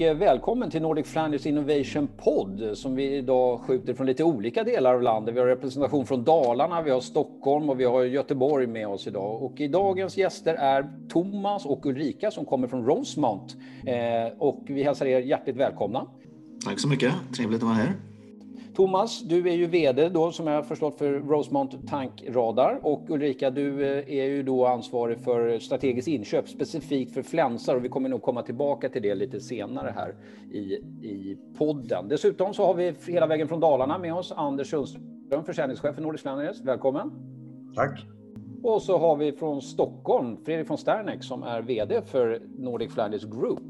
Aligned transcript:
Och 0.00 0.20
välkommen 0.20 0.70
till 0.70 0.82
Nordic 0.82 1.06
Flanders 1.06 1.46
Innovation 1.46 2.08
Pod 2.16 2.70
som 2.74 2.94
vi 2.94 3.16
idag 3.16 3.60
skjuter 3.60 3.94
från 3.94 4.06
lite 4.06 4.24
olika 4.24 4.64
delar 4.64 4.94
av 4.94 5.02
landet. 5.02 5.34
Vi 5.34 5.38
har 5.38 5.46
representation 5.46 6.06
från 6.06 6.24
Dalarna, 6.24 6.82
vi 6.82 6.90
har 6.90 7.00
Stockholm 7.00 7.70
och 7.70 7.80
vi 7.80 7.84
har 7.84 8.04
Göteborg 8.04 8.66
med 8.66 8.88
oss 8.88 9.06
idag. 9.06 9.42
Och 9.42 9.60
i 9.60 9.68
dagens 9.68 10.16
gäster 10.16 10.54
är 10.54 10.90
Thomas 11.08 11.66
och 11.66 11.86
Ulrika 11.86 12.30
som 12.30 12.44
kommer 12.44 12.68
från 12.68 12.86
Rosemount. 12.86 13.54
Eh, 13.86 14.38
och 14.38 14.64
vi 14.66 14.82
hälsar 14.82 15.06
er 15.06 15.20
hjärtligt 15.20 15.56
välkomna. 15.56 16.06
Tack 16.64 16.80
så 16.80 16.88
mycket, 16.88 17.12
trevligt 17.36 17.62
att 17.62 17.68
vara 17.68 17.74
här. 17.74 18.09
Thomas, 18.74 19.22
du 19.22 19.48
är 19.48 19.54
ju 19.54 19.66
VD 19.66 20.08
då 20.08 20.32
som 20.32 20.46
jag 20.46 20.54
har 20.54 20.62
förstått 20.62 20.98
för 20.98 21.12
Rosemount 21.12 21.78
Tankradar 21.88 22.80
och 22.82 23.10
Ulrika, 23.10 23.50
du 23.50 23.86
eh, 23.86 24.18
är 24.18 24.24
ju 24.24 24.42
då 24.42 24.66
ansvarig 24.66 25.18
för 25.20 25.58
strategiskt 25.58 26.08
inköp 26.08 26.48
specifikt 26.48 27.14
för 27.14 27.22
flänsar 27.22 27.76
och 27.76 27.84
vi 27.84 27.88
kommer 27.88 28.08
nog 28.08 28.22
komma 28.22 28.42
tillbaka 28.42 28.88
till 28.88 29.02
det 29.02 29.14
lite 29.14 29.40
senare 29.40 29.94
här 29.96 30.14
i, 30.52 30.74
i 31.06 31.38
podden. 31.58 32.08
Dessutom 32.08 32.54
så 32.54 32.66
har 32.66 32.74
vi 32.74 32.94
hela 33.06 33.26
vägen 33.26 33.48
från 33.48 33.60
Dalarna 33.60 33.98
med 33.98 34.14
oss 34.14 34.32
Anders 34.36 34.70
Sundström, 34.70 35.44
försäljningschef 35.44 35.94
för 35.94 36.02
Nordic 36.02 36.22
Flanders. 36.22 36.60
Välkommen! 36.60 37.10
Tack! 37.74 38.00
Och 38.62 38.82
så 38.82 38.98
har 38.98 39.16
vi 39.16 39.32
från 39.32 39.62
Stockholm 39.62 40.44
Fredrik 40.44 40.70
von 40.70 40.78
Sterneck 40.78 41.24
som 41.24 41.42
är 41.42 41.62
VD 41.62 42.02
för 42.02 42.42
Nordic 42.58 42.94
Flanders 42.94 43.24
Group. 43.24 43.62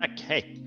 Tack, 0.00 0.24
hej! 0.28 0.60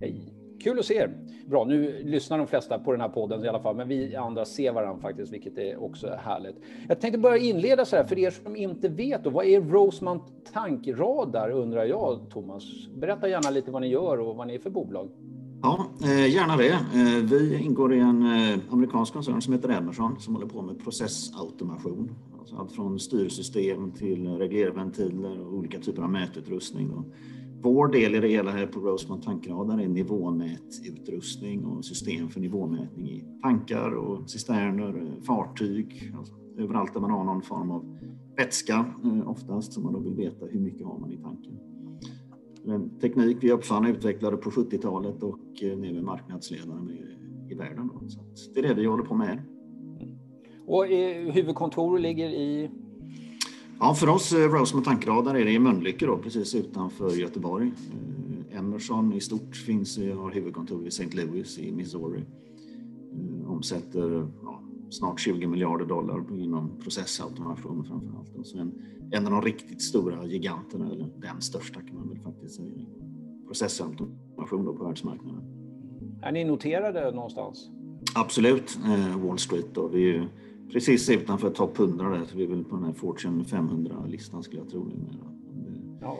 Hej! 0.00 0.37
Kul 0.60 0.78
att 0.78 0.84
se 0.84 0.94
er. 0.94 1.10
Bra, 1.46 1.64
nu 1.64 2.02
lyssnar 2.04 2.38
de 2.38 2.46
flesta 2.46 2.78
på 2.78 2.92
den 2.92 3.00
här 3.00 3.08
podden 3.08 3.44
i 3.44 3.48
alla 3.48 3.60
fall, 3.60 3.76
men 3.76 3.88
vi 3.88 4.16
andra 4.16 4.44
ser 4.44 4.72
varandra 4.72 5.02
faktiskt, 5.02 5.32
vilket 5.32 5.58
är 5.58 5.82
också 5.82 6.18
härligt. 6.24 6.56
Jag 6.88 7.00
tänkte 7.00 7.18
börja 7.18 7.36
inleda 7.36 7.84
så 7.84 7.96
här, 7.96 8.04
för 8.04 8.18
er 8.18 8.30
som 8.30 8.56
inte 8.56 8.88
vet, 8.88 9.24
då, 9.24 9.30
vad 9.30 9.44
är 9.44 9.60
Rosemont 9.60 10.22
tankradar 10.52 11.50
undrar 11.50 11.84
jag, 11.84 12.30
Thomas? 12.30 12.64
Berätta 12.96 13.28
gärna 13.28 13.50
lite 13.50 13.70
vad 13.70 13.82
ni 13.82 13.88
gör 13.88 14.20
och 14.20 14.36
vad 14.36 14.46
ni 14.46 14.54
är 14.54 14.58
för 14.58 14.70
bolag. 14.70 15.08
Ja, 15.62 15.86
eh, 16.02 16.34
gärna 16.34 16.56
det. 16.56 16.70
Eh, 16.70 17.24
vi 17.30 17.58
ingår 17.62 17.94
i 17.94 17.98
en 17.98 18.22
eh, 18.22 18.58
amerikansk 18.70 19.12
koncern 19.12 19.42
som 19.42 19.52
heter 19.52 19.68
Emerson 19.68 20.20
som 20.20 20.34
håller 20.34 20.46
på 20.46 20.62
med 20.62 20.84
processautomation. 20.84 22.10
Alltså 22.38 22.56
allt 22.56 22.72
från 22.72 22.98
styrsystem 22.98 23.92
till 23.92 24.28
reglerventiler 24.28 25.40
och 25.40 25.54
olika 25.54 25.78
typer 25.78 26.02
av 26.02 26.10
mätutrustning 26.10 26.92
vår 27.62 27.88
del 27.88 28.14
i 28.14 28.20
det 28.20 28.28
hela 28.28 28.50
här 28.50 28.66
på 28.66 28.80
Rosemont 28.80 29.24
tankradar 29.24 29.78
är 29.78 29.88
nivåmätutrustning 29.88 31.64
och 31.64 31.84
system 31.84 32.28
för 32.28 32.40
nivåmätning 32.40 33.08
i 33.08 33.24
tankar 33.42 33.90
och 33.90 34.30
cisterner, 34.30 34.96
eh, 34.96 35.22
fartyg, 35.22 36.12
alltså 36.18 36.34
överallt 36.58 36.94
där 36.94 37.00
man 37.00 37.10
har 37.10 37.24
någon 37.24 37.42
form 37.42 37.70
av 37.70 37.98
vätska 38.36 38.94
eh, 39.04 39.30
oftast 39.30 39.72
som 39.72 39.82
man 39.82 39.92
då 39.92 39.98
vill 39.98 40.14
veta 40.14 40.46
hur 40.46 40.60
mycket 40.60 40.86
har 40.86 40.98
man 40.98 41.12
i 41.12 41.16
tanken. 41.16 41.58
En 42.66 42.98
teknik 43.00 43.36
vi 43.40 43.52
uppfann 43.52 43.84
och 43.84 43.90
utvecklade 43.90 44.36
på 44.36 44.50
70-talet 44.50 45.22
och 45.22 45.62
eh, 45.62 45.78
nu 45.78 45.98
är 45.98 46.02
marknadsledare 46.02 46.80
med 46.80 46.96
i 47.50 47.54
världen. 47.54 47.90
Då. 47.94 48.08
Så 48.34 48.52
det 48.54 48.60
är 48.60 48.68
det 48.68 48.74
vi 48.74 48.86
håller 48.86 49.04
på 49.04 49.14
med. 49.14 49.42
Mm. 50.00 50.18
Och 50.66 50.86
huvudkontor 51.34 51.98
ligger 51.98 52.28
i? 52.28 52.70
Ja, 53.80 53.94
för 53.94 54.08
oss 54.08 54.32
Rosemont 54.32 54.84
tankradar 54.84 55.34
är 55.34 55.44
det 55.44 55.52
i 55.52 55.58
Mölnlycke 55.58 56.06
då, 56.06 56.18
precis 56.18 56.54
utanför 56.54 57.10
Göteborg. 57.10 57.72
Emerson 58.50 59.12
i 59.12 59.20
stort 59.20 59.56
finns 59.56 59.98
har 59.98 60.30
huvudkontor 60.30 60.84
i 60.84 60.88
St. 60.88 61.10
Louis 61.12 61.58
i 61.58 61.72
Missouri. 61.72 62.24
Omsätter 63.46 64.28
ja, 64.42 64.62
snart 64.90 65.20
20 65.20 65.46
miljarder 65.46 65.84
dollar 65.86 66.24
inom 66.38 66.70
processautomation 66.82 67.84
framför 67.84 68.18
allt. 68.18 68.36
Och 68.36 68.46
så 68.46 68.58
en, 68.58 68.72
en 69.10 69.26
av 69.26 69.32
de 69.32 69.42
riktigt 69.42 69.82
stora 69.82 70.26
giganterna, 70.26 70.90
eller 70.90 71.08
den 71.16 71.40
största 71.40 71.80
kan 71.80 71.96
man 71.96 72.08
väl 72.08 72.18
faktiskt 72.18 72.54
säga, 72.54 72.86
processautomation 73.46 74.64
då 74.64 74.74
på 74.74 74.84
världsmarknaden. 74.84 75.42
Är 76.22 76.32
ni 76.32 76.44
noterade 76.44 77.10
någonstans? 77.10 77.70
Absolut, 78.14 78.78
Wall 79.16 79.38
Street 79.38 79.74
då. 79.74 79.88
Vi 79.88 80.16
är 80.16 80.28
precis 80.72 81.10
utanför 81.10 81.50
topp 81.50 81.78
100 81.78 82.08
där, 82.08 82.24
så 82.24 82.36
vi 82.36 82.44
är 82.44 82.48
väl 82.48 82.64
på 82.64 82.76
den 82.76 82.84
här 82.84 82.92
Fortune 82.92 83.44
500-listan 83.44 84.42
skulle 84.42 84.62
jag 84.62 84.70
tro 84.70 84.84
numera. 84.84 85.38
Ja, 86.00 86.16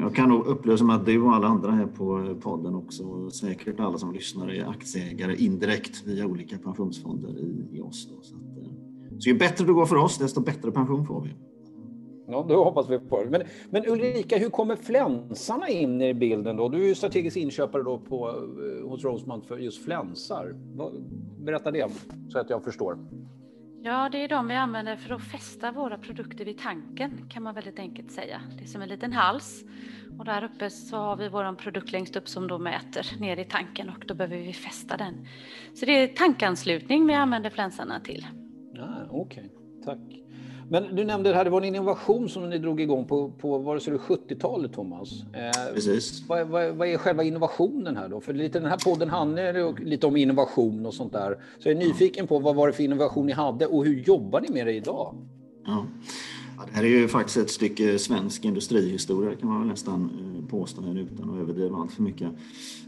jag 0.00 0.14
kan 0.14 0.28
nog 0.28 0.46
upplysa 0.46 0.84
med 0.84 0.96
att 0.96 1.06
du 1.06 1.22
och 1.22 1.34
alla 1.34 1.46
andra 1.46 1.70
här 1.70 1.86
på 1.86 2.34
podden 2.40 2.74
också, 2.74 3.04
och 3.04 3.32
säkert 3.32 3.80
alla 3.80 3.98
som 3.98 4.12
lyssnar, 4.12 4.50
är 4.50 4.70
aktieägare 4.70 5.36
indirekt 5.36 6.06
via 6.06 6.26
olika 6.26 6.58
pensionsfonder 6.58 7.38
i, 7.38 7.76
i 7.76 7.80
oss. 7.80 8.08
Då. 8.10 8.22
Så, 8.22 8.36
att, 8.36 9.22
så 9.22 9.28
ju 9.28 9.38
bättre 9.38 9.64
det 9.66 9.72
går 9.72 9.86
för 9.86 9.96
oss, 9.96 10.18
desto 10.18 10.40
bättre 10.40 10.70
pension 10.70 11.06
får 11.06 11.20
vi. 11.20 11.34
Ja, 12.30 12.46
då 12.48 12.64
hoppas 12.64 12.90
vi 12.90 12.98
på 12.98 13.24
det. 13.24 13.30
Men, 13.30 13.42
men 13.70 13.86
Ulrika, 13.86 14.38
hur 14.38 14.50
kommer 14.50 14.76
flänsarna 14.76 15.68
in 15.68 16.02
i 16.02 16.14
bilden 16.14 16.56
då? 16.56 16.68
Du 16.68 16.82
är 16.82 16.88
ju 16.88 16.94
strategisk 16.94 17.36
inköpare 17.36 17.82
då 17.82 17.98
på, 17.98 18.26
hos 18.84 19.04
Rosemount 19.04 19.46
för 19.46 19.58
just 19.58 19.84
flänsar. 19.84 20.54
Berätta 21.38 21.70
det 21.70 21.90
så 22.28 22.38
att 22.38 22.50
jag 22.50 22.64
förstår. 22.64 22.98
Ja, 23.82 24.08
det 24.12 24.24
är 24.24 24.28
de 24.28 24.48
vi 24.48 24.54
använder 24.54 24.96
för 24.96 25.14
att 25.14 25.22
fästa 25.22 25.72
våra 25.72 25.98
produkter 25.98 26.44
vid 26.44 26.58
tanken 26.58 27.28
kan 27.28 27.42
man 27.42 27.54
väldigt 27.54 27.78
enkelt 27.78 28.10
säga. 28.10 28.40
Det 28.58 28.64
är 28.64 28.66
som 28.66 28.82
en 28.82 28.88
liten 28.88 29.12
hals 29.12 29.64
och 30.18 30.24
där 30.24 30.44
uppe 30.44 30.70
så 30.70 30.96
har 30.96 31.16
vi 31.16 31.28
vår 31.28 31.54
produkt 31.54 31.92
längst 31.92 32.16
upp 32.16 32.28
som 32.28 32.48
då 32.48 32.58
mäter 32.58 33.20
ner 33.20 33.36
i 33.36 33.44
tanken 33.44 33.88
och 33.88 34.04
då 34.06 34.14
behöver 34.14 34.36
vi 34.36 34.52
fästa 34.52 34.96
den. 34.96 35.26
Så 35.74 35.86
det 35.86 35.92
är 35.92 36.08
tankanslutning 36.08 37.06
vi 37.06 37.14
använder 37.14 37.50
flänsarna 37.50 38.00
till. 38.00 38.26
Ah, 38.80 39.04
Okej, 39.10 39.44
okay. 39.44 39.84
tack. 39.84 40.27
Men 40.70 40.96
du 40.96 41.04
nämnde 41.04 41.30
det 41.30 41.36
här, 41.36 41.44
det 41.44 41.50
var 41.50 41.60
en 41.60 41.64
innovation 41.64 42.28
som 42.28 42.50
ni 42.50 42.58
drog 42.58 42.80
igång 42.80 43.04
på, 43.04 43.30
på 43.30 43.58
var 43.58 43.74
det 43.74 43.80
70-talet, 43.80 44.72
Thomas? 44.72 45.08
Eh, 45.32 45.74
Precis. 45.74 46.28
Vad, 46.28 46.48
vad, 46.48 46.74
vad, 46.74 46.88
är 46.88 46.98
själva 46.98 47.22
innovationen 47.22 47.96
här 47.96 48.08
då? 48.08 48.20
För 48.20 48.34
lite, 48.34 48.60
den 48.60 48.70
här 48.70 48.78
podden 48.84 49.10
handlar 49.10 49.84
lite 49.84 50.06
om 50.06 50.16
innovation 50.16 50.86
och 50.86 50.94
sånt 50.94 51.12
där. 51.12 51.38
Så 51.58 51.68
jag 51.68 51.76
är 51.82 51.86
nyfiken 51.86 52.26
på 52.26 52.38
vad 52.38 52.54
var 52.54 52.66
det 52.66 52.72
för 52.72 52.82
innovation 52.82 53.26
ni 53.26 53.32
hade 53.32 53.66
och 53.66 53.84
hur 53.84 54.02
jobbar 54.02 54.40
ni 54.40 54.48
med 54.50 54.66
det 54.66 54.72
idag? 54.72 55.14
Ja. 55.66 55.86
Ja, 56.58 56.64
det 56.66 56.76
här 56.76 56.84
är 56.84 56.88
ju 56.88 57.08
faktiskt 57.08 57.36
ett 57.36 57.50
stycke 57.50 57.98
svensk 57.98 58.44
industrihistoria 58.44 59.36
kan 59.36 59.48
man 59.48 59.58
väl 59.58 59.68
nästan 59.68 60.02
eh, 60.04 60.48
påstå 60.48 60.82
här 60.82 60.98
utan 60.98 61.30
att 61.30 61.36
överdriva 61.36 61.76
allt 61.76 61.92
för 61.92 62.02
mycket. 62.02 62.32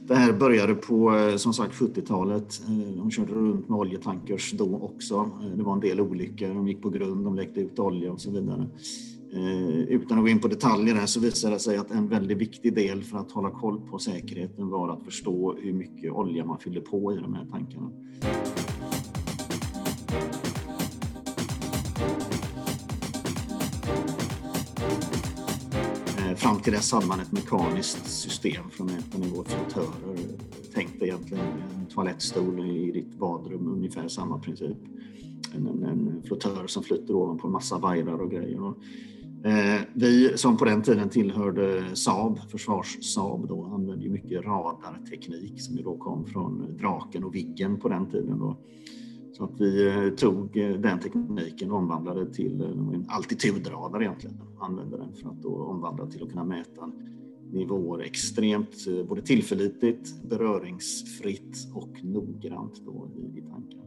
Det 0.06 0.14
här 0.14 0.32
började 0.32 0.74
på 0.74 1.16
eh, 1.16 1.36
som 1.36 1.52
sagt 1.52 1.74
70-talet. 1.74 2.62
Eh, 2.68 2.96
de 2.96 3.10
körde 3.10 3.32
runt 3.32 3.68
med 3.68 3.78
oljetankers 3.78 4.52
då 4.52 4.76
också. 4.76 5.30
Det 5.56 5.62
var 5.62 5.72
en 5.72 5.80
del 5.80 6.00
olyckor, 6.00 6.48
de 6.48 6.68
gick 6.68 6.82
på 6.82 6.90
grund, 6.90 7.24
de 7.24 7.34
läckte 7.34 7.60
ut 7.60 7.78
olja 7.78 8.12
och 8.12 8.20
så 8.20 8.30
vidare. 8.30 8.66
Utan 9.88 10.18
att 10.18 10.24
gå 10.24 10.28
in 10.28 10.40
på 10.40 10.48
detaljer 10.48 10.94
här 10.94 11.06
så 11.06 11.20
visade 11.20 11.54
det 11.54 11.58
sig 11.58 11.76
att 11.76 11.90
en 11.90 12.08
väldigt 12.08 12.38
viktig 12.38 12.74
del 12.74 13.02
för 13.02 13.18
att 13.18 13.32
hålla 13.32 13.50
koll 13.50 13.80
på 13.80 13.98
säkerheten 13.98 14.68
var 14.68 14.88
att 14.88 15.04
förstå 15.04 15.56
hur 15.60 15.72
mycket 15.72 16.12
olja 16.12 16.44
man 16.44 16.58
fyllde 16.58 16.80
på 16.80 17.12
i 17.12 17.16
de 17.16 17.34
här 17.34 17.46
tankarna. 17.50 17.90
Fram 26.50 26.60
till 26.60 26.72
dess 26.72 26.92
hade 26.92 27.06
man 27.06 27.20
ett 27.20 27.32
mekaniskt 27.32 28.10
system 28.10 28.70
från 28.70 28.88
en 28.88 28.94
mäta 28.94 29.18
nivå 29.18 29.44
flottörer. 29.44 30.18
Tänk 30.74 31.00
dig 31.00 31.08
egentligen 31.08 31.44
en 31.78 31.86
toalettstol 31.86 32.66
i 32.66 32.90
ditt 32.90 33.18
badrum, 33.18 33.68
ungefär 33.68 34.08
samma 34.08 34.38
princip. 34.38 34.76
En, 35.54 35.66
en, 35.66 35.84
en 35.84 36.22
flottör 36.26 36.66
som 36.66 36.82
flyter 36.82 37.14
ovanpå 37.14 37.46
en 37.46 37.52
massa 37.52 37.78
vajrar 37.78 38.18
och 38.18 38.30
grejer. 38.30 38.62
Och, 38.62 38.76
eh, 39.48 39.80
vi 39.94 40.32
som 40.38 40.56
på 40.56 40.64
den 40.64 40.82
tiden 40.82 41.08
tillhörde 41.08 41.96
Saab, 41.96 42.38
försvars-Saab, 42.50 43.48
då, 43.48 43.64
använde 43.64 44.04
ju 44.04 44.10
mycket 44.10 44.44
radarteknik 44.44 45.62
som 45.62 45.76
ju 45.76 45.82
då 45.82 45.96
kom 45.96 46.26
från 46.26 46.76
Draken 46.80 47.24
och 47.24 47.34
Viggen 47.34 47.80
på 47.80 47.88
den 47.88 48.10
tiden. 48.10 48.38
Då. 48.38 48.56
Så 49.40 49.44
att 49.44 49.60
vi 49.60 49.88
eh, 49.88 50.08
tog 50.08 50.56
eh, 50.56 50.70
den 50.70 51.00
tekniken 51.00 51.70
och 51.70 51.78
omvandlade 51.78 52.34
till 52.34 52.60
eh, 52.60 52.68
en 52.68 53.06
altitudradar 53.08 54.02
egentligen. 54.02 54.36
Använde 54.58 54.96
den 54.96 55.12
för 55.12 55.28
att 55.28 55.42
då 55.42 55.54
omvandla 55.64 56.06
till 56.06 56.22
att 56.22 56.28
kunna 56.28 56.44
mäta 56.44 56.92
nivåer 57.52 58.00
extremt 58.00 59.06
både 59.08 59.22
tillförlitligt, 59.22 60.22
beröringsfritt 60.22 61.68
och 61.74 62.04
noggrant 62.04 62.82
då 62.84 63.08
i, 63.16 63.38
i 63.38 63.42
tanken. 63.42 63.80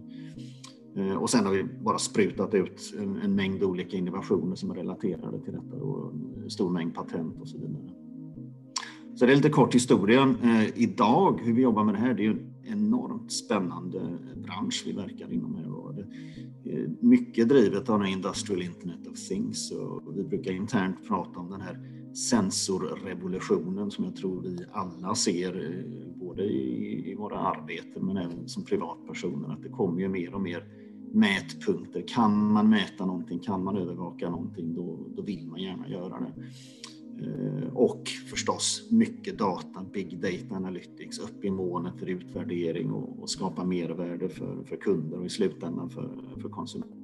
Och 1.18 1.30
sen 1.30 1.46
har 1.46 1.54
vi 1.54 1.64
bara 1.64 1.98
sprutat 1.98 2.54
ut 2.54 2.94
en, 3.00 3.16
en, 3.16 3.36
mängd 3.36 3.64
olika 3.64 3.98
innovationer 3.98 4.56
som 4.56 4.72
är 4.72 4.76
relaterade 4.76 5.40
till 5.40 5.54
detta 5.54 5.78
då, 5.80 6.12
en 6.44 6.50
stor 6.50 6.70
mängd 6.70 6.96
patent 6.96 7.42
och 7.42 7.48
så 7.48 7.58
vidare. 7.58 8.03
Så 9.16 9.26
det 9.26 9.32
är 9.32 9.36
lite 9.36 9.50
kort 9.50 9.76
historien. 9.76 10.38
Eh, 10.44 10.78
idag, 10.78 11.40
hur 11.44 11.54
vi 11.54 11.62
jobbar 11.62 11.84
med 11.84 11.96
det 11.96 12.00
här, 12.00 12.14
det 12.14 12.22
är 12.22 12.26
ju 12.26 12.32
en 12.32 12.54
enormt 12.64 13.32
spännande 13.32 14.02
bransch 14.36 14.84
vi 14.86 14.92
verkar 14.92 15.34
inom 15.34 15.56
här 15.56 15.74
och 15.74 15.84
mycket 17.00 17.50
drivet 17.50 17.90
av 17.90 18.00
den 18.00 18.08
Industrial 18.08 18.62
Internet 18.62 19.08
of 19.08 19.28
Things 19.28 19.72
och 19.72 20.18
vi 20.18 20.24
brukar 20.24 20.52
internt 20.52 21.08
prata 21.08 21.40
om 21.40 21.50
den 21.50 21.62
här 21.62 21.80
sensorrevolutionen 22.14 23.92
som 23.92 24.06
jag 24.06 24.16
tror 24.16 24.42
vi 24.42 24.66
alla 24.72 25.16
ser 25.16 25.66
eh, 25.66 26.16
både 26.16 26.44
i, 26.44 27.12
i 27.12 27.16
våra 27.16 27.38
arbeten 27.38 28.06
men 28.06 28.18
även 28.18 28.48
som 28.48 28.66
privatpersoner 28.66 29.54
att 29.54 29.64
det 29.64 29.70
kommer 29.70 30.02
ju 30.02 30.10
mer 30.10 30.34
och 30.34 30.42
mer 30.42 30.66
mätpunkter. 31.14 32.04
Kan 32.08 32.52
man 32.52 32.70
mäta 32.70 33.06
någonting, 33.06 33.40
kan 33.40 33.64
man 33.64 33.78
övervaka 33.78 34.30
någonting, 34.30 34.76
då, 34.76 35.00
då 35.16 35.22
vill 35.22 35.48
man 35.48 35.62
gärna 35.62 35.90
göra 35.90 36.20
det. 36.20 36.34
Eh, 37.24 37.74
och 37.74 38.08
förstås 38.30 38.88
mycket 38.92 39.38
data, 39.38 39.86
big 39.94 40.22
data 40.22 40.56
analytics 40.56 41.20
upp 41.20 41.46
i 41.46 41.50
molnet 41.50 42.00
för 42.00 42.10
utvärdering 42.10 42.92
och, 42.92 43.22
och 43.22 43.30
skapa 43.30 43.66
mervärde 43.66 44.30
för, 44.30 44.64
för 44.64 44.76
kunder 44.76 45.20
och 45.20 45.26
i 45.26 45.30
slutändan 45.30 45.90
för, 45.90 46.10
för 46.42 46.50
konsumenter. 46.50 47.04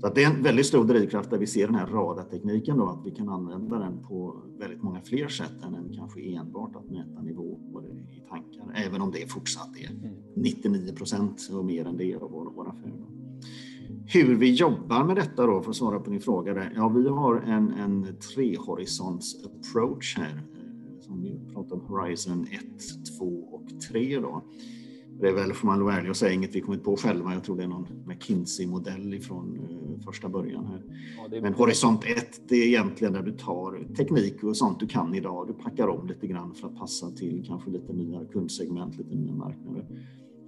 Så 0.00 0.08
det 0.14 0.24
är 0.24 0.30
en 0.30 0.42
väldigt 0.42 0.66
stor 0.66 0.84
drivkraft 0.84 1.30
där 1.30 1.38
vi 1.38 1.46
ser 1.46 1.66
den 1.66 1.74
här 1.74 1.86
radartekniken 1.86 2.76
då, 2.76 2.86
att 2.88 3.06
vi 3.06 3.10
kan 3.10 3.28
använda 3.28 3.78
den 3.78 4.02
på 4.08 4.42
väldigt 4.58 4.82
många 4.82 5.00
fler 5.00 5.28
sätt 5.28 5.64
än 5.64 5.92
kanske 5.96 6.20
enbart 6.20 6.76
att 6.76 6.90
mäta 6.90 7.22
nivåer 7.22 7.86
i 7.88 8.20
tankar, 8.28 8.86
även 8.86 9.00
om 9.00 9.10
det 9.10 9.32
fortsatt 9.32 9.76
är 9.76 9.90
99 10.34 10.82
mm. 10.82 10.94
procent 10.94 11.50
och 11.52 11.64
mer 11.64 11.84
än 11.84 11.96
det 11.96 12.14
av 12.14 12.30
vår, 12.30 12.52
vår 12.56 12.68
affär. 12.68 13.06
Hur 14.08 14.34
vi 14.34 14.54
jobbar 14.54 15.04
med 15.04 15.16
detta 15.16 15.46
då, 15.46 15.62
för 15.62 15.70
att 15.70 15.76
svara 15.76 16.00
på 16.00 16.10
din 16.10 16.20
fråga. 16.20 16.54
Där. 16.54 16.72
Ja, 16.76 16.88
vi 16.88 17.08
har 17.08 17.36
en, 17.36 17.70
en 17.70 18.16
trehorisonts 18.34 19.44
approach 19.44 20.16
här. 20.16 20.42
Eh, 20.54 21.00
som 21.00 21.22
vi 21.22 21.40
pratar 21.54 21.76
om 21.76 21.80
Horizon 21.80 22.46
1, 22.50 22.60
2 23.18 23.24
och 23.24 23.80
3 23.90 24.20
då. 24.20 24.44
Det 25.20 25.28
är 25.28 25.32
väl, 25.32 25.52
får 25.52 25.66
man 25.66 25.84
vara 25.84 25.96
ärlig 25.96 26.10
och 26.10 26.16
säga, 26.16 26.32
inget 26.32 26.54
vi 26.54 26.60
kommit 26.60 26.84
på 26.84 26.96
själva. 26.96 27.34
Jag 27.34 27.44
tror 27.44 27.56
det 27.56 27.62
är 27.62 27.68
någon 27.68 27.86
McKinsey-modell 28.06 29.14
ifrån 29.14 29.58
uh, 29.58 30.00
första 30.04 30.28
början 30.28 30.66
här. 30.66 30.82
Ja, 31.30 31.40
Men 31.42 31.54
Horisont 31.54 32.04
1, 32.04 32.40
det 32.48 32.56
är 32.56 32.66
egentligen 32.66 33.12
där 33.12 33.22
du 33.22 33.32
tar 33.32 33.94
teknik 33.96 34.44
och 34.44 34.56
sånt 34.56 34.80
du 34.80 34.86
kan 34.86 35.14
idag. 35.14 35.46
Du 35.46 35.52
packar 35.52 35.88
om 35.88 36.06
lite 36.06 36.26
grann 36.26 36.54
för 36.54 36.68
att 36.68 36.78
passa 36.78 37.10
till 37.10 37.44
kanske 37.46 37.70
lite 37.70 37.92
nya 37.92 38.24
kundsegment, 38.24 38.98
lite 38.98 39.14
nya 39.14 39.32
marknader. 39.32 39.86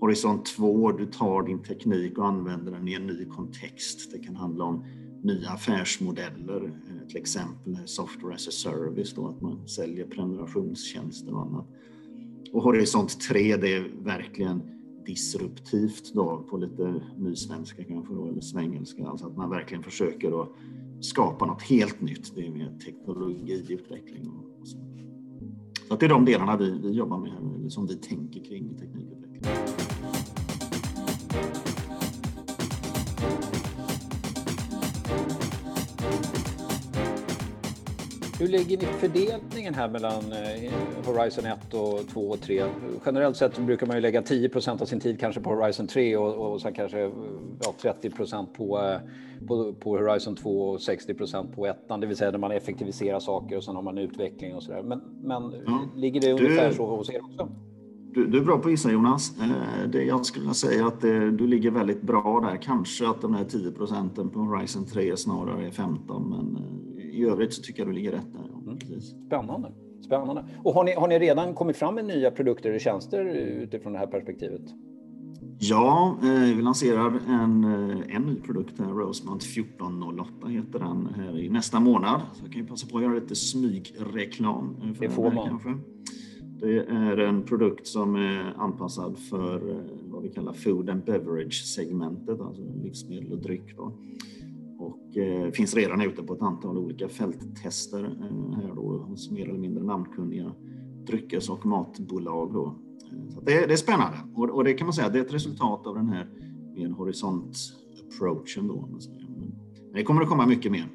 Horisont 0.00 0.46
2, 0.46 0.92
du 0.92 1.06
tar 1.06 1.42
din 1.42 1.62
teknik 1.62 2.18
och 2.18 2.26
använder 2.26 2.72
den 2.72 2.88
i 2.88 2.94
en 2.94 3.06
ny 3.06 3.24
kontext. 3.24 4.12
Det 4.12 4.18
kan 4.18 4.36
handla 4.36 4.64
om 4.64 4.84
nya 5.22 5.50
affärsmodeller, 5.50 6.64
eh, 6.64 7.08
till 7.08 7.16
exempel 7.16 7.78
software 7.84 8.34
as 8.34 8.48
a 8.48 8.50
service, 8.50 9.14
då, 9.14 9.28
att 9.28 9.40
man 9.40 9.68
säljer 9.68 10.06
prenumerationstjänster 10.06 11.34
och 11.34 11.42
annat. 11.42 11.66
Och 12.52 12.62
Horisont 12.62 13.20
3, 13.20 13.56
det 13.56 13.74
är 13.74 14.04
verkligen 14.04 14.62
disruptivt 15.06 16.14
då, 16.14 16.46
på 16.50 16.56
lite 16.56 17.02
nysvenska 17.16 17.84
kanske 17.84 18.14
då, 18.14 18.26
eller 18.26 18.40
svengelska, 18.40 19.06
alltså 19.06 19.26
att 19.26 19.36
man 19.36 19.50
verkligen 19.50 19.82
försöker 19.82 20.30
då 20.30 20.48
skapa 21.00 21.46
något 21.46 21.62
helt 21.62 22.00
nytt. 22.00 22.34
Det 22.34 22.46
är 22.46 22.50
mer 22.50 22.78
teknologiutveckling 22.84 24.28
och, 24.28 24.60
och 24.60 24.68
så. 24.68 24.78
Så 25.88 25.94
att 25.94 26.00
det 26.00 26.06
är 26.06 26.10
de 26.10 26.24
delarna 26.24 26.56
vi, 26.56 26.78
vi 26.82 26.90
jobbar 26.90 27.18
med, 27.18 27.72
som 27.72 27.86
vi 27.86 27.96
tänker 27.96 28.44
kring 28.44 28.76
teknikutveckling. 28.78 29.77
Hur 38.40 38.48
lägger 38.48 38.78
ni 38.78 38.84
fördelningen 38.84 39.74
här 39.74 39.88
mellan 39.88 40.32
eh, 40.32 40.72
Horizon 41.06 41.44
1 41.44 41.74
och 41.74 42.08
2 42.08 42.20
och 42.20 42.40
3? 42.40 42.64
Generellt 43.06 43.36
sett 43.36 43.58
brukar 43.58 43.86
man 43.86 43.96
ju 43.96 44.02
lägga 44.02 44.20
10% 44.20 44.82
av 44.82 44.86
sin 44.86 45.00
tid 45.00 45.20
kanske 45.20 45.40
på 45.40 45.50
Horizon 45.50 45.86
3 45.86 46.16
och, 46.16 46.52
och 46.52 46.60
sen 46.60 46.72
kanske 46.72 47.10
ja, 47.60 47.74
30 47.82 48.10
på, 48.56 48.78
eh, 48.78 49.00
på, 49.46 49.72
på 49.72 49.90
Horizon 49.90 50.36
2 50.36 50.70
och 50.70 50.78
60% 50.78 51.54
på 51.54 51.66
1. 51.66 51.76
Det 52.00 52.06
vill 52.06 52.16
säga 52.16 52.30
när 52.30 52.38
man 52.38 52.50
effektiviserar 52.50 53.20
saker 53.20 53.56
och 53.56 53.64
sen 53.64 53.76
har 53.76 53.82
man 53.82 53.98
utveckling 53.98 54.54
och 54.54 54.62
sådär. 54.62 54.82
Men, 54.82 55.00
men 55.22 55.54
ja. 55.66 55.88
ligger 55.96 56.20
det 56.20 56.32
ungefär 56.32 56.68
du, 56.68 56.74
så 56.74 56.96
hos 56.96 57.10
er 57.10 57.24
också? 57.24 57.48
Du, 58.12 58.26
du, 58.26 58.38
är 58.38 58.44
bra 58.44 58.58
på 58.58 58.64
att 58.64 58.70
gissa 58.70 58.92
Jonas. 58.92 59.32
Eh, 59.40 59.88
det, 59.88 60.04
jag 60.04 60.26
skulle 60.26 60.54
säga 60.54 60.86
att 60.86 61.00
det, 61.00 61.30
du 61.30 61.46
ligger 61.46 61.70
väldigt 61.70 62.02
bra 62.02 62.40
där. 62.50 62.62
Kanske 62.62 63.08
att 63.08 63.20
de 63.20 63.34
här 63.34 63.44
10 63.44 63.72
procenten 63.72 64.28
på 64.28 64.40
Horizon 64.40 64.86
3 64.86 65.16
snarare 65.16 65.66
är 65.66 65.70
15 65.70 66.30
men 66.30 66.58
i 67.18 67.24
övrigt 67.24 67.54
så 67.54 67.62
tycker 67.62 67.80
jag 67.80 67.88
du 67.88 67.92
ligger 67.92 68.12
rätt 68.12 68.32
där. 68.32 68.72
Mm. 68.72 69.00
Spännande. 69.00 69.72
Spännande. 70.04 70.44
Och 70.64 70.74
har 70.74 70.84
ni, 70.84 70.92
har 70.92 71.08
ni 71.08 71.18
redan 71.18 71.54
kommit 71.54 71.76
fram 71.76 71.94
med 71.94 72.04
nya 72.04 72.30
produkter 72.30 72.68
eller 72.68 72.78
tjänster 72.78 73.24
utifrån 73.24 73.92
det 73.92 73.98
här 73.98 74.06
perspektivet? 74.06 74.62
Ja, 75.60 76.18
eh, 76.22 76.56
vi 76.56 76.62
lanserar 76.62 77.20
en, 77.28 77.64
eh, 77.64 78.16
en 78.16 78.22
ny 78.22 78.40
produkt, 78.40 78.78
här, 78.78 78.86
Rosemount 78.86 79.44
1408 79.44 80.48
heter 80.48 80.78
den, 80.78 81.08
här 81.16 81.38
i 81.38 81.48
nästa 81.48 81.80
månad. 81.80 82.20
Så 82.34 82.44
jag 82.44 82.52
kan 82.52 82.62
ju 82.62 82.68
passa 82.68 82.86
på 82.86 82.96
att 82.96 83.02
göra 83.02 83.14
lite 83.14 83.34
smygreklam. 83.34 84.76
För 84.94 85.04
det 85.04 85.10
får 85.10 85.32
man. 85.32 85.48
Kanske. 85.48 85.74
Det 86.60 86.78
är 86.78 87.16
en 87.16 87.42
produkt 87.42 87.86
som 87.86 88.16
är 88.16 88.54
anpassad 88.56 89.18
för 89.18 89.70
eh, 89.70 89.76
vad 90.04 90.22
vi 90.22 90.28
kallar 90.28 90.52
food 90.52 90.90
and 90.90 91.04
beverage 91.04 91.64
segmentet, 91.64 92.40
alltså 92.40 92.62
livsmedel 92.82 93.32
och 93.32 93.38
dryck. 93.38 93.76
Då 93.76 93.82
och 93.82 93.92
eh, 95.16 95.50
finns 95.50 95.74
redan 95.74 96.00
ute 96.00 96.22
på 96.22 96.34
ett 96.34 96.42
antal 96.42 96.78
olika 96.78 97.08
fälttester 97.08 98.04
eh, 98.04 98.56
här 98.56 98.74
då 98.74 98.98
hos 98.98 99.30
mer 99.30 99.48
eller 99.48 99.58
mindre 99.58 99.84
namnkunniga 99.84 100.52
dryckes 101.06 101.48
och 101.48 101.66
matbolag. 101.66 102.52
Då. 102.52 102.66
Eh, 102.66 103.34
så 103.34 103.40
det, 103.40 103.66
det, 103.66 103.72
är 103.72 103.76
spännande 103.76 104.18
och, 104.34 104.50
och, 104.50 104.64
det 104.64 104.74
kan 104.74 104.86
man 104.86 104.94
säga 104.94 105.08
det 105.08 105.18
är 105.18 105.24
ett 105.24 105.34
resultat 105.34 105.86
av 105.86 105.94
den 105.94 106.08
här 106.08 106.30
mer 106.74 106.88
horisont-approachen. 106.88 108.68
Då, 108.68 108.88
Men 109.84 109.92
det 109.92 110.02
kommer 110.02 110.22
att 110.22 110.28
komma 110.28 110.46
mycket 110.46 110.72
mer 110.72 110.88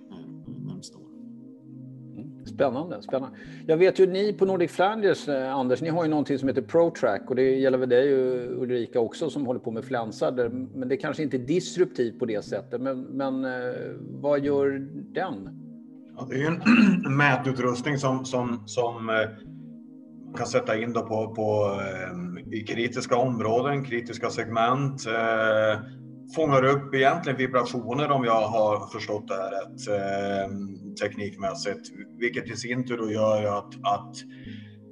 Spännande, 2.53 3.01
spännande. 3.01 3.37
Jag 3.67 3.77
vet 3.77 3.99
ju 3.99 4.07
ni 4.07 4.33
på 4.33 4.45
Nordic 4.45 4.71
Flanders, 4.71 5.27
eh, 5.29 5.55
Anders, 5.55 5.81
ni 5.81 5.89
har 5.89 6.03
ju 6.03 6.09
någonting 6.09 6.39
som 6.39 6.47
heter 6.47 6.61
ProTrack 6.61 7.29
och 7.29 7.35
det 7.35 7.55
gäller 7.55 7.77
väl 7.77 7.89
dig 7.89 8.13
Ulrika 8.47 8.99
också 8.99 9.29
som 9.29 9.45
håller 9.45 9.59
på 9.59 9.71
med 9.71 9.85
flänsar. 9.85 10.49
Men 10.75 10.89
det 10.89 10.97
kanske 10.97 11.23
inte 11.23 11.37
är 11.37 11.45
disruptivt 11.47 12.19
på 12.19 12.25
det 12.25 12.45
sättet. 12.45 12.81
Men, 12.81 13.01
men 13.01 13.45
eh, 13.45 13.51
vad 13.99 14.39
gör 14.39 14.87
den? 15.13 15.49
Ja, 16.17 16.27
det 16.29 16.35
är 16.35 16.47
en 16.47 17.17
mätutrustning 17.17 17.97
som, 17.97 18.25
som, 18.25 18.63
som 18.65 19.05
man 19.05 20.37
kan 20.37 20.47
sätta 20.47 20.77
in 20.77 20.93
då 20.93 21.01
på, 21.01 21.35
på, 21.35 21.79
i 22.51 22.61
kritiska 22.61 23.15
områden, 23.15 23.85
kritiska 23.85 24.29
segment. 24.29 25.05
Fångar 26.35 26.65
upp 26.65 26.95
egentligen 26.95 27.37
vibrationer 27.37 28.11
om 28.11 28.23
jag 28.23 28.47
har 28.47 28.87
förstått 28.87 29.27
det 29.27 29.33
här 29.33 29.51
rätt 29.51 29.87
eh, 29.87 30.51
teknikmässigt, 31.01 31.89
vilket 32.19 32.49
i 32.49 32.55
sin 32.55 32.87
tur 32.87 32.97
då 32.97 33.11
gör 33.11 33.57
att, 33.57 33.73
att 33.83 34.15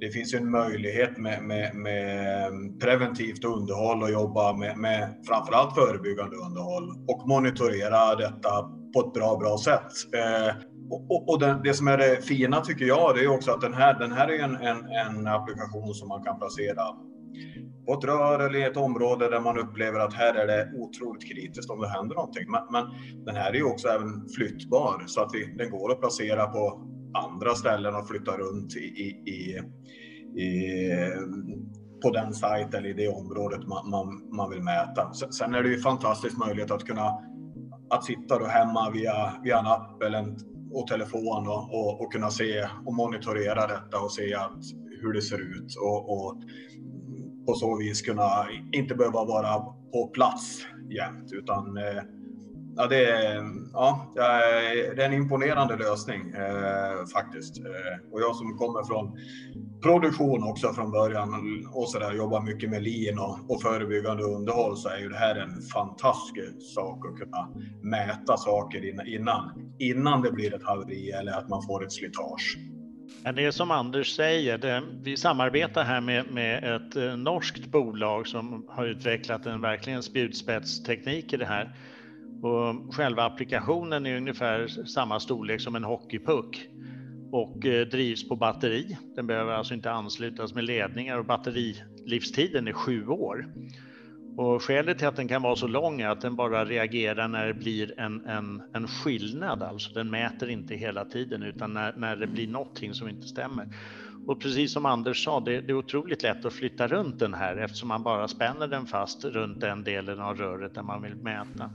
det 0.00 0.10
finns 0.10 0.34
en 0.34 0.50
möjlighet 0.50 1.18
med, 1.18 1.42
med, 1.42 1.74
med 1.74 2.52
preventivt 2.80 3.44
underhåll 3.44 4.02
och 4.02 4.10
jobba 4.10 4.52
med, 4.52 4.76
med 4.78 5.14
framförallt 5.28 5.74
förebyggande 5.74 6.36
underhåll 6.36 6.88
och 7.08 7.28
monitorera 7.28 8.14
detta 8.14 8.50
på 8.94 9.00
ett 9.00 9.12
bra, 9.12 9.36
bra 9.36 9.58
sätt. 9.58 9.92
Eh, 10.14 10.54
och, 10.90 11.28
och 11.28 11.40
det, 11.40 11.60
det, 11.64 11.74
som 11.74 11.88
är 11.88 11.98
det 11.98 12.24
fina 12.24 12.60
tycker 12.60 12.84
jag, 12.84 13.14
det 13.14 13.24
är 13.24 13.28
också 13.28 13.50
att 13.50 13.60
den 13.60 13.74
här, 13.74 13.98
den 13.98 14.12
här 14.12 14.28
är 14.28 14.38
en, 14.44 14.56
en, 14.56 14.86
en 14.86 15.26
applikation 15.26 15.94
som 15.94 16.08
man 16.08 16.22
kan 16.24 16.38
placera 16.38 16.82
på 17.86 17.92
ett 17.92 18.04
rör 18.04 18.38
eller 18.38 18.58
i 18.58 18.62
ett 18.62 18.76
område 18.76 19.30
där 19.30 19.40
man 19.40 19.58
upplever 19.58 20.00
att 20.00 20.14
här 20.14 20.34
är 20.34 20.46
det 20.46 20.72
otroligt 20.78 21.28
kritiskt 21.32 21.70
om 21.70 21.80
det 21.80 21.88
händer 21.88 22.14
någonting. 22.14 22.50
Men, 22.50 22.62
men 22.70 22.84
den 23.24 23.36
här 23.36 23.50
är 23.50 23.54
ju 23.54 23.64
också 23.64 23.88
även 23.88 24.28
flyttbar 24.28 25.04
så 25.06 25.20
att 25.20 25.30
vi, 25.34 25.54
den 25.58 25.70
går 25.70 25.92
att 25.92 26.00
placera 26.00 26.46
på 26.46 26.88
andra 27.14 27.54
ställen 27.54 27.94
och 27.94 28.08
flytta 28.08 28.36
runt 28.36 28.76
i, 28.76 28.80
i, 28.80 29.08
i, 29.30 29.60
i 30.42 30.90
på 32.02 32.10
den 32.10 32.32
sajt 32.32 32.74
eller 32.74 32.88
i 32.88 32.92
det 32.92 33.08
området 33.08 33.66
man, 33.66 33.90
man, 33.90 34.36
man 34.36 34.50
vill 34.50 34.62
mäta. 34.62 35.12
Sen 35.12 35.54
är 35.54 35.62
det 35.62 35.68
ju 35.68 35.78
fantastisk 35.78 36.38
möjlighet 36.38 36.70
att 36.70 36.84
kunna 36.84 37.18
att 37.90 38.04
sitta 38.04 38.38
då 38.38 38.46
hemma 38.46 38.90
via, 38.90 39.32
via 39.44 39.58
en 39.58 39.66
app 39.66 40.02
eller 40.02 40.18
en, 40.18 40.36
och 40.72 40.86
telefon 40.86 41.48
och, 41.48 41.74
och, 41.74 42.00
och, 42.00 42.12
kunna 42.12 42.30
se 42.30 42.68
och 42.86 42.94
monitorera 42.94 43.66
detta 43.66 44.00
och 44.00 44.12
se 44.12 44.34
att, 44.34 44.62
hur 45.00 45.12
det 45.12 45.22
ser 45.22 45.38
ut 45.38 45.76
och, 45.82 46.12
och 46.12 46.42
på 47.46 47.54
så 47.54 47.78
vis 47.78 48.02
kunna 48.02 48.46
inte 48.72 48.94
behöva 48.94 49.24
vara 49.24 49.58
på 49.92 50.10
plats 50.14 50.66
jämt 50.90 51.32
utan 51.32 51.76
eh, 51.76 52.02
ja, 52.76 52.86
det, 52.86 53.10
är, 53.10 53.44
ja, 53.72 54.12
det 54.96 55.02
är 55.02 55.06
en 55.06 55.12
imponerande 55.12 55.76
lösning 55.76 56.30
eh, 56.30 57.06
faktiskt. 57.12 57.58
Eh, 57.58 58.12
och 58.12 58.20
jag 58.20 58.36
som 58.36 58.58
kommer 58.58 58.84
från 58.84 59.18
produktion 59.82 60.42
också 60.42 60.72
från 60.72 60.90
början 60.90 61.30
och 61.72 61.88
så 61.88 61.98
där, 61.98 62.12
jobbar 62.12 62.40
mycket 62.40 62.70
med 62.70 62.82
lin 62.82 63.18
och, 63.18 63.38
och 63.48 63.62
förebyggande 63.62 64.22
underhåll 64.22 64.76
så 64.76 64.88
är 64.88 64.98
ju 64.98 65.08
det 65.08 65.18
här 65.18 65.36
en 65.36 65.62
fantastisk 65.62 66.74
sak 66.74 67.06
att 67.06 67.18
kunna 67.18 67.48
mäta 67.82 68.36
saker 68.36 69.08
innan, 69.14 69.50
innan 69.78 70.22
det 70.22 70.32
blir 70.32 70.54
ett 70.54 70.64
haveri 70.64 71.10
eller 71.10 71.32
att 71.32 71.48
man 71.48 71.62
får 71.62 71.84
ett 71.84 71.92
slitage. 71.92 72.58
Det 73.34 73.44
är 73.44 73.50
som 73.50 73.70
Anders 73.70 74.16
säger, 74.16 74.58
det, 74.58 74.82
vi 75.02 75.16
samarbetar 75.16 75.84
här 75.84 76.00
med, 76.00 76.30
med 76.30 76.76
ett 76.76 76.96
eh, 76.96 77.16
norskt 77.16 77.66
bolag 77.66 78.26
som 78.26 78.66
har 78.68 78.86
utvecklat 78.86 79.46
en 79.46 79.60
verkligen 79.60 80.02
spjutspetsteknik 80.02 81.32
i 81.32 81.36
det 81.36 81.46
här. 81.46 81.72
Och 82.42 82.94
själva 82.94 83.24
applikationen 83.24 84.06
är 84.06 84.16
ungefär 84.16 84.68
samma 84.86 85.20
storlek 85.20 85.60
som 85.60 85.76
en 85.76 85.84
hockeypuck 85.84 86.68
och 87.32 87.66
eh, 87.66 87.86
drivs 87.86 88.28
på 88.28 88.36
batteri. 88.36 88.98
Den 89.16 89.26
behöver 89.26 89.52
alltså 89.52 89.74
inte 89.74 89.90
anslutas 89.90 90.54
med 90.54 90.64
ledningar 90.64 91.18
och 91.18 91.24
batterilivstiden 91.24 92.68
är 92.68 92.72
sju 92.72 93.06
år. 93.06 93.46
Och 94.36 94.62
skälet 94.62 94.98
till 94.98 95.06
att 95.06 95.16
den 95.16 95.28
kan 95.28 95.42
vara 95.42 95.56
så 95.56 95.66
lång 95.66 96.00
är 96.00 96.08
att 96.08 96.20
den 96.20 96.36
bara 96.36 96.64
reagerar 96.64 97.28
när 97.28 97.46
det 97.46 97.54
blir 97.54 98.00
en, 98.00 98.26
en, 98.26 98.62
en 98.72 98.88
skillnad, 98.88 99.62
alltså 99.62 99.92
den 99.92 100.10
mäter 100.10 100.48
inte 100.50 100.74
hela 100.74 101.04
tiden 101.04 101.42
utan 101.42 101.74
när, 101.74 101.92
när 101.96 102.16
det 102.16 102.26
blir 102.26 102.48
någonting 102.48 102.94
som 102.94 103.08
inte 103.08 103.28
stämmer. 103.28 103.68
Och 104.26 104.40
precis 104.40 104.72
som 104.72 104.86
Anders 104.86 105.24
sa, 105.24 105.40
det, 105.40 105.60
det, 105.60 105.72
är 105.72 105.76
otroligt 105.76 106.22
lätt 106.22 106.44
att 106.44 106.52
flytta 106.52 106.88
runt 106.88 107.18
den 107.18 107.34
här 107.34 107.56
eftersom 107.56 107.88
man 107.88 108.02
bara 108.02 108.28
spänner 108.28 108.68
den 108.68 108.86
fast 108.86 109.24
runt 109.24 109.60
den 109.60 109.84
delen 109.84 110.20
av 110.20 110.36
röret 110.36 110.74
där 110.74 110.82
man 110.82 111.02
vill 111.02 111.14
mäta. 111.14 111.70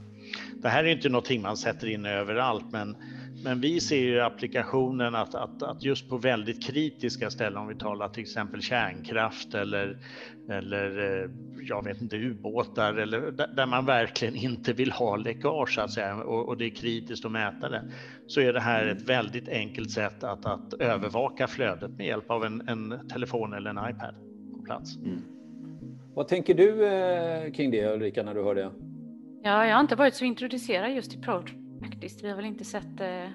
Det 0.54 0.68
här 0.68 0.84
är 0.84 0.88
inte 0.88 1.08
någonting 1.08 1.42
man 1.42 1.56
sätter 1.56 1.86
in 1.86 2.06
överallt, 2.06 2.64
men 2.72 2.96
men 3.44 3.60
vi 3.60 3.80
ser 3.80 4.00
ju 4.00 4.20
applikationen 4.20 5.14
att, 5.14 5.34
att, 5.34 5.62
att, 5.62 5.82
just 5.82 6.08
på 6.08 6.18
väldigt 6.18 6.66
kritiska 6.66 7.30
ställen, 7.30 7.58
om 7.58 7.68
vi 7.68 7.74
talar 7.74 8.08
till 8.08 8.22
exempel 8.22 8.62
kärnkraft 8.62 9.54
eller, 9.54 9.98
eller 10.50 11.22
eh, 11.22 11.30
jag 11.68 11.84
vet 11.84 12.02
inte, 12.02 12.16
ubåtar, 12.16 12.94
eller 12.94 13.30
där 13.56 13.66
man 13.66 13.86
verkligen 13.86 14.36
inte 14.36 14.72
vill 14.72 14.92
ha 14.92 15.16
läckage 15.16 15.74
så 15.74 15.80
att 15.80 15.90
säga, 15.90 16.16
och, 16.16 16.48
och, 16.48 16.56
det 16.56 16.64
är 16.64 16.70
kritiskt 16.70 17.24
att 17.24 17.32
mäta 17.32 17.68
det, 17.68 17.82
så 18.26 18.40
är 18.40 18.52
det 18.52 18.60
här 18.60 18.86
ett 18.86 19.02
väldigt 19.02 19.48
enkelt 19.48 19.90
sätt 19.90 20.24
att, 20.24 20.46
att 20.46 20.74
övervaka 20.74 21.46
flödet 21.46 21.90
med 21.90 22.06
hjälp 22.06 22.30
av 22.30 22.44
en, 22.44 22.68
en 22.68 23.08
telefon 23.08 23.52
eller 23.52 23.70
en 23.70 23.90
iPad 23.90 24.14
på 24.56 24.62
plats. 24.62 24.96
Mm. 24.96 25.22
Vad 26.14 26.28
tänker 26.28 26.54
du 26.54 26.86
eh, 26.86 27.52
kring 27.52 27.70
det 27.70 27.94
Ulrika 27.94 28.22
när 28.22 28.34
du 28.34 28.42
hör 28.42 28.54
det? 28.54 28.70
Ja, 29.42 29.66
jag 29.66 29.74
har 29.74 29.80
inte 29.80 29.96
varit 29.96 30.14
så 30.14 30.24
introducerad 30.24 30.92
just 30.92 31.14
i 31.14 31.20
Pro 31.20 31.42
faktiskt. 31.80 32.24
Vi 32.24 32.28
har 32.28 32.36
väl 32.36 32.44
inte 32.44 32.64
sett 32.64 33.00
eh, 33.00 33.30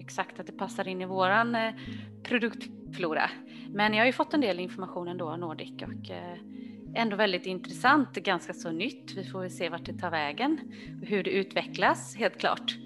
exakt 0.00 0.40
att 0.40 0.46
det 0.46 0.52
passar 0.52 0.88
in 0.88 1.02
i 1.02 1.04
våran 1.04 1.54
eh, 1.54 1.74
produktflora. 2.22 3.30
Men 3.68 3.94
jag 3.94 4.00
har 4.00 4.06
ju 4.06 4.12
fått 4.12 4.34
en 4.34 4.40
del 4.40 4.60
information 4.60 5.08
ändå 5.08 5.30
av 5.30 5.38
Nordic 5.38 5.72
och 5.82 6.10
eh, 6.10 6.38
ändå 6.94 7.16
väldigt 7.16 7.46
intressant, 7.46 8.14
ganska 8.14 8.52
så 8.52 8.70
nytt. 8.70 9.12
Vi 9.16 9.24
får 9.24 9.40
väl 9.40 9.50
se 9.50 9.68
vart 9.68 9.84
det 9.84 9.98
tar 9.98 10.10
vägen 10.10 10.60
och 11.02 11.08
hur 11.08 11.22
det 11.22 11.30
utvecklas, 11.30 12.16
helt 12.16 12.38
klart. 12.38 12.76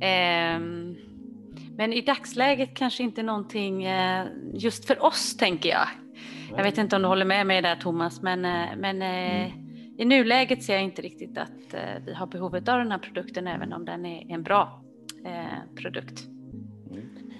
Ehm, 0.00 0.96
men 1.76 1.92
i 1.92 2.00
dagsläget 2.00 2.76
kanske 2.76 3.02
inte 3.02 3.22
någonting 3.22 3.84
eh, 3.84 4.26
just 4.54 4.84
för 4.84 5.04
oss, 5.04 5.36
tänker 5.36 5.68
jag. 5.68 5.88
Jag 6.56 6.64
vet 6.64 6.78
inte 6.78 6.96
om 6.96 7.02
du 7.02 7.08
håller 7.08 7.24
med 7.24 7.46
mig 7.46 7.62
där, 7.62 7.76
Thomas, 7.76 8.22
men, 8.22 8.44
eh, 8.44 8.76
men 8.76 9.02
eh, 9.02 9.42
mm 9.42 9.66
i 9.98 10.04
nuläget 10.04 10.62
ser 10.62 10.74
jag 10.74 10.82
inte 10.82 11.02
riktigt 11.02 11.38
att 11.38 11.74
vi 12.06 12.14
har 12.14 12.26
behovet 12.26 12.68
av 12.68 12.78
den 12.78 12.90
här 12.90 12.98
produkten 12.98 13.46
även 13.46 13.72
om 13.72 13.84
den 13.84 14.06
är 14.06 14.34
en 14.34 14.42
bra 14.42 14.82
produkt. 15.74 16.26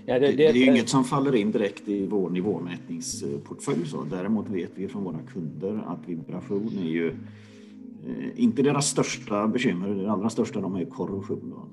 Ja, 0.07 0.19
det, 0.19 0.26
det, 0.26 0.37
det, 0.37 0.49
är 0.49 0.52
ju 0.52 0.64
inget 0.64 0.88
som 0.88 1.04
faller 1.04 1.35
in 1.35 1.50
direkt 1.50 1.88
i 1.88 2.07
vår 2.07 2.30
nivåmätningsportfölj. 2.30 3.87
Så. 3.87 4.04
Däremot 4.04 4.49
vet 4.49 4.71
vi 4.75 4.88
från 4.88 5.04
våra 5.04 5.19
kunder 5.33 5.83
att 5.87 6.09
vibration 6.09 6.78
är 6.78 6.88
ju 6.88 7.09
eh, 7.09 8.42
inte 8.42 8.62
deras 8.62 8.87
största 8.87 9.49
bekymmer. 9.49 9.88
Det 9.88 10.11
allra 10.11 10.30
största 10.30 10.61
de 10.61 10.75
är 10.75 10.85
korrosion. 10.85 11.50
Då. 11.50 11.69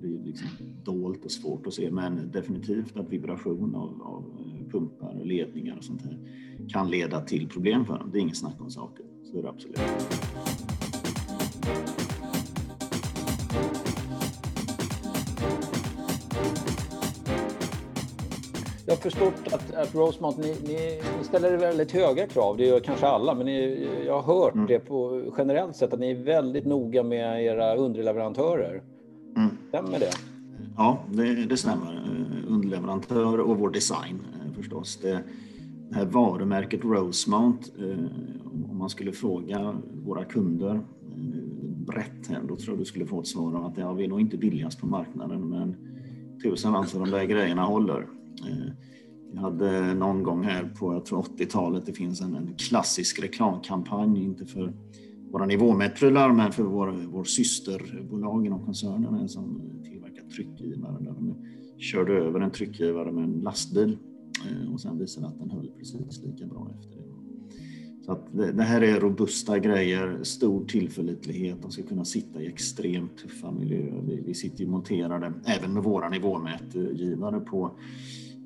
Det 0.00 0.06
är 0.06 0.24
liksom 0.24 0.48
dolt 0.84 1.24
och 1.24 1.30
svårt 1.30 1.66
att 1.66 1.74
se 1.74 1.90
men 1.90 2.30
definitivt 2.32 2.96
att 2.96 3.08
vibration 3.08 3.74
av, 3.74 4.02
av 4.02 4.24
pumpar 4.70 5.20
och 5.20 5.26
ledningar 5.26 5.76
och 5.76 5.84
sånt 5.84 6.02
här 6.02 6.18
kan 6.68 6.90
leda 6.90 7.20
till 7.20 7.48
problem 7.48 7.84
för 7.84 7.98
dem. 7.98 8.10
Det 8.12 8.18
är 8.18 8.20
inget 8.20 8.36
snack 8.36 8.60
om 8.60 8.70
saken. 8.70 9.06
Så 9.24 9.38
är 9.38 9.42
det 9.42 9.48
absolut. 9.48 9.80
Förstått 19.10 19.52
att, 19.52 19.74
att 19.74 19.94
Rosemont, 19.94 20.38
ni, 20.38 20.56
ni, 20.64 21.00
ni, 21.18 21.24
ställer 21.24 21.56
väldigt 21.56 21.92
höga 21.92 22.26
krav. 22.26 22.56
Det 22.56 22.66
gör 22.66 22.80
kanske 22.80 23.06
alla, 23.06 23.34
men 23.34 23.46
ni, 23.46 23.88
jag 24.06 24.22
har 24.22 24.34
hört 24.34 24.54
mm. 24.54 24.66
det 24.66 24.78
på 24.78 25.22
generellt 25.38 25.76
sett 25.76 25.92
att 25.92 26.00
ni 26.00 26.10
är 26.10 26.24
väldigt 26.24 26.66
noga 26.66 27.02
med 27.02 27.44
era 27.44 27.76
underleverantörer. 27.76 28.82
Mm. 29.36 29.50
Stämmer 29.68 29.98
det? 29.98 30.10
Ja, 30.76 30.98
det, 31.12 31.46
det 31.46 31.56
stämmer. 31.56 31.92
Eh, 31.92 32.52
underleverantör 32.52 33.40
och 33.40 33.58
vår 33.58 33.70
design 33.70 34.22
eh, 34.34 34.52
förstås. 34.52 34.98
Det, 35.02 35.22
det 35.90 35.96
här 35.96 36.04
varumärket 36.04 36.84
Rosemount, 36.84 37.72
eh, 37.78 38.70
om 38.70 38.78
man 38.78 38.90
skulle 38.90 39.12
fråga 39.12 39.76
våra 40.04 40.24
kunder 40.24 40.80
brett 41.86 42.26
här, 42.28 42.40
då 42.48 42.56
tror 42.56 42.74
jag 42.74 42.78
du 42.78 42.84
skulle 42.84 43.06
få 43.06 43.20
ett 43.20 43.26
svar 43.26 43.54
av 43.54 43.64
att 43.64 43.78
ja, 43.78 43.92
vi 43.92 44.04
är 44.04 44.08
nog 44.08 44.20
inte 44.20 44.36
billigast 44.36 44.80
på 44.80 44.86
marknaden, 44.86 45.48
men 45.48 45.76
tusen 46.42 46.74
alltså 46.74 46.98
de 46.98 47.10
där 47.10 47.24
grejerna 47.24 47.64
håller. 47.64 48.06
Jag 49.32 49.32
vi 49.32 49.38
hade 49.38 49.94
någon 49.94 50.22
gång 50.22 50.44
här 50.44 50.64
på, 50.78 50.94
jag 50.94 51.04
tror 51.04 51.22
80-talet, 51.22 51.86
det 51.86 51.92
finns 51.92 52.20
en, 52.20 52.34
en 52.34 52.54
klassisk 52.54 53.22
reklamkampanj, 53.22 54.24
inte 54.24 54.46
för 54.46 54.72
våra 55.30 55.46
nivåmätprylar, 55.46 56.32
men 56.32 56.52
för 56.52 56.62
vår, 56.62 57.06
vår 57.08 57.24
systerbolag 57.24 58.46
inom 58.46 58.64
koncernen 58.64 59.28
som 59.28 59.60
tillverkar 59.84 60.22
tryckgivare, 60.22 60.96
där 61.00 61.12
de 61.12 61.34
körde 61.78 62.12
över 62.12 62.40
en 62.40 62.50
tryckgivare 62.50 63.12
med 63.12 63.24
en 63.24 63.40
lastbil 63.40 63.98
eh, 64.50 64.72
och 64.72 64.80
sen 64.80 64.98
visade 64.98 65.26
att 65.26 65.38
den 65.38 65.50
höll 65.50 65.70
precis 65.78 66.22
lika 66.22 66.46
bra 66.46 66.70
efter 66.74 66.96
det. 66.96 67.06
Så 68.06 68.12
att 68.12 68.32
det, 68.32 68.52
det 68.52 68.62
här 68.62 68.82
är 68.82 69.00
robusta 69.00 69.58
grejer, 69.58 70.18
stor 70.22 70.64
tillförlitlighet, 70.64 71.62
de 71.62 71.70
ska 71.70 71.82
kunna 71.82 72.04
sitta 72.04 72.42
i 72.42 72.46
extremt 72.46 73.18
tuffa 73.18 73.52
miljöer. 73.52 74.02
Vi, 74.06 74.22
vi 74.26 74.34
sitter 74.34 74.60
ju 74.64 74.70
monterade, 74.70 75.32
även 75.46 75.72
med 75.72 75.82
våra 75.82 76.08
nivåmätgivare, 76.08 77.40
på 77.40 77.78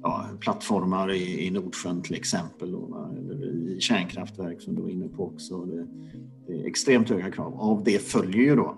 ja, 0.02 0.26
plattformar 0.40 1.12
i, 1.12 1.47
i 1.47 1.50
Nordsjön 1.50 2.02
till 2.02 2.14
exempel, 2.14 2.73
då, 2.73 3.09
eller 3.19 3.45
i 3.69 3.80
kärnkraftverk 3.80 4.61
som 4.61 4.75
du 4.75 4.83
var 4.83 4.88
inne 4.88 5.09
på 5.09 5.25
också. 5.25 5.64
Det, 5.64 5.87
det 6.47 6.62
är 6.62 6.66
extremt 6.66 7.11
höga 7.11 7.30
krav. 7.30 7.61
Av 7.61 7.85
det 7.85 8.02
följer 8.02 8.42
ju 8.42 8.57
då 8.57 8.75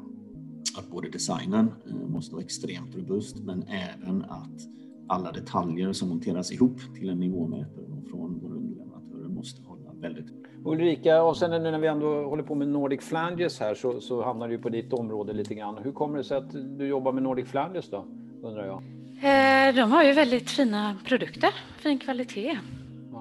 att 0.79 0.91
både 0.91 1.09
designen 1.09 1.71
eh, 1.88 2.09
måste 2.09 2.35
vara 2.35 2.45
extremt 2.45 2.97
robust, 2.97 3.38
men 3.38 3.62
även 3.62 4.23
att 4.23 4.61
alla 5.09 5.33
detaljer 5.33 5.93
som 5.93 6.09
monteras 6.09 6.52
ihop 6.52 6.79
till 6.99 7.09
en 7.09 7.21
nivåmätare 7.21 7.87
från 8.11 8.38
våra 8.38 8.55
underleverantörer 8.55 9.29
måste 9.29 9.62
hålla 9.62 9.93
väldigt 9.95 10.26
Ulrika, 10.64 11.23
och 11.23 11.37
sen 11.37 11.50
nu 11.50 11.71
när 11.71 11.79
vi 11.79 11.87
ändå 11.87 12.25
håller 12.25 12.43
på 12.43 12.55
med 12.55 12.69
Nordic 12.69 13.00
Flanges 13.00 13.61
här 13.61 13.75
så, 13.75 14.00
så 14.00 14.23
hamnar 14.23 14.49
du 14.49 14.59
på 14.59 14.69
ditt 14.69 14.93
område 14.93 15.33
lite 15.33 15.55
grann. 15.55 15.79
Hur 15.79 15.93
kommer 15.93 16.19
det 16.19 16.25
sig 16.25 16.37
att 16.37 16.79
du 16.79 16.87
jobbar 16.87 17.12
med 17.12 17.23
Nordic 17.23 17.49
Flanges 17.49 17.91
då, 17.91 18.05
undrar 18.43 18.67
jag? 18.67 18.83
Eh, 19.23 19.75
de 19.75 19.93
har 19.93 20.05
ju 20.05 20.12
väldigt 20.12 20.50
fina 20.50 20.97
produkter, 21.05 21.50
fin 21.79 21.99
kvalitet. 21.99 22.59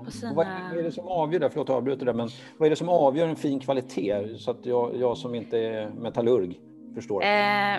Sina... 0.10 0.34
Vad 0.34 0.48
är 0.48 0.84
det 0.84 0.91
som 0.91 1.08
avgör, 1.08 1.50
förlåt 1.50 1.70
jag 1.70 1.77
avbryter 1.77 2.05
det, 2.05 2.13
men 2.13 2.29
vad 2.58 2.65
är 2.65 2.70
det 2.70 2.75
som 2.75 2.89
avgör 2.89 3.27
en 3.27 3.36
fin 3.36 3.60
kvalitet 3.60 4.38
så 4.38 4.51
att 4.51 4.65
jag, 4.65 4.98
jag 4.98 5.17
som 5.17 5.36
inte 5.36 5.58
är 5.58 5.89
metallurg 5.89 6.60
förstår? 6.96 7.24
Eh, 7.24 7.77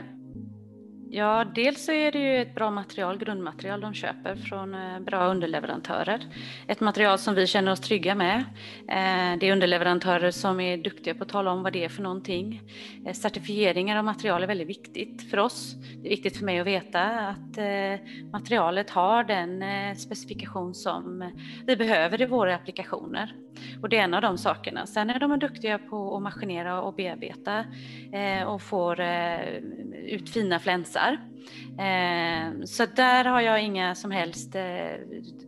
Ja, 1.15 1.45
dels 1.55 1.85
så 1.85 1.93
är 1.93 2.13
det 2.13 2.19
ju 2.19 2.43
ett 2.43 2.55
bra 2.55 2.71
material, 2.71 3.19
grundmaterial 3.19 3.81
de 3.81 3.95
köper 3.95 4.37
från 4.37 4.75
eh, 4.75 5.01
bra 5.01 5.27
underleverantörer. 5.27 6.21
Ett 6.67 6.81
material 6.81 7.19
som 7.19 7.35
vi 7.35 7.47
känner 7.47 7.73
oss 7.73 7.81
trygga 7.81 8.15
med. 8.15 8.39
Eh, 8.89 9.39
det 9.39 9.49
är 9.49 9.53
underleverantörer 9.53 10.31
som 10.31 10.61
är 10.61 10.77
duktiga 10.77 11.15
på 11.15 11.23
att 11.23 11.29
tala 11.29 11.51
om 11.51 11.63
vad 11.63 11.73
det 11.73 11.85
är 11.85 11.89
för 11.89 12.03
någonting. 12.03 12.63
Eh, 13.07 13.13
certifieringar 13.13 13.97
av 13.97 14.05
material 14.05 14.43
är 14.43 14.47
väldigt 14.47 14.69
viktigt 14.69 15.31
för 15.31 15.39
oss. 15.39 15.75
Det 16.03 16.09
är 16.09 16.11
viktigt 16.11 16.37
för 16.37 16.45
mig 16.45 16.61
att 16.61 16.67
veta 16.67 17.03
att 17.03 17.59
materialet 18.33 18.91
har 18.91 19.25
den 19.25 19.65
specifikation 19.97 20.75
som 20.75 21.33
vi 21.67 21.77
behöver 21.77 22.23
i 22.23 22.27
våra 22.27 22.55
applikationer. 22.55 23.35
Och 23.83 23.89
det 23.89 23.99
är 23.99 24.05
en 24.05 24.15
av 24.15 24.23
de 24.23 24.39
sakerna. 24.39 24.87
Sen 24.87 25.11
är 25.11 25.19
de 25.19 25.39
duktiga 25.39 25.79
på 25.79 26.17
att 26.17 26.23
maskinera 26.23 26.83
och 26.83 26.95
bearbeta 26.95 27.65
och 28.47 28.63
får 28.63 29.01
ut 30.07 30.31
fina 30.31 30.59
flänsar 30.59 31.02
hästar. 31.03 31.19
Eh, 31.79 32.65
så 32.65 32.87
där 32.87 33.25
har 33.25 33.41
jag 33.41 33.63
inga 33.63 33.95
som 33.95 34.11
helst 34.11 34.55
eh, 34.55 34.63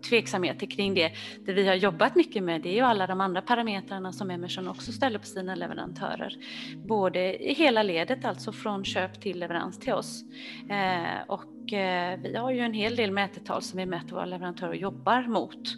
tveksamheter 0.08 0.66
kring 0.66 0.94
det. 0.94 1.12
Det 1.46 1.52
vi 1.52 1.68
har 1.68 1.74
jobbat 1.74 2.14
mycket 2.14 2.42
med 2.42 2.62
det 2.62 2.68
är 2.68 2.74
ju 2.74 2.80
alla 2.80 3.06
de 3.06 3.20
andra 3.20 3.42
parametrarna 3.42 4.12
som 4.12 4.30
Emerson 4.30 4.68
också 4.68 4.92
ställer 4.92 5.18
på 5.18 5.26
sina 5.26 5.54
leverantörer. 5.54 6.36
Både 6.76 7.42
i 7.42 7.54
hela 7.54 7.82
ledet, 7.82 8.24
alltså 8.24 8.52
från 8.52 8.84
köp 8.84 9.20
till 9.20 9.38
leverans 9.38 9.78
till 9.78 9.92
oss. 9.92 10.24
Eh, 10.70 11.22
och 11.28 11.72
eh, 11.72 12.18
vi 12.20 12.36
har 12.36 12.50
ju 12.50 12.60
en 12.60 12.74
hel 12.74 12.96
del 12.96 13.10
mätetal 13.10 13.62
som 13.62 13.78
vi 13.78 13.86
mäter 13.86 14.10
våra 14.10 14.24
leverantörer 14.24 14.74
jobbar 14.74 15.22
mot. 15.22 15.68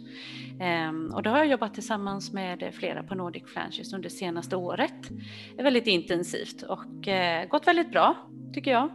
Eh, 0.59 1.15
och 1.15 1.23
då 1.23 1.29
har 1.29 1.37
jag 1.37 1.47
jobbat 1.47 1.73
tillsammans 1.73 2.33
med 2.33 2.71
flera 2.73 3.03
på 3.03 3.15
Nordic 3.15 3.43
Franchise 3.45 3.95
under 3.95 4.09
senaste 4.09 4.55
året. 4.55 5.09
Väldigt 5.57 5.87
intensivt 5.87 6.61
och 6.61 7.07
eh, 7.07 7.47
gått 7.47 7.67
väldigt 7.67 7.91
bra 7.91 8.15
tycker 8.53 8.71
jag. 8.71 8.89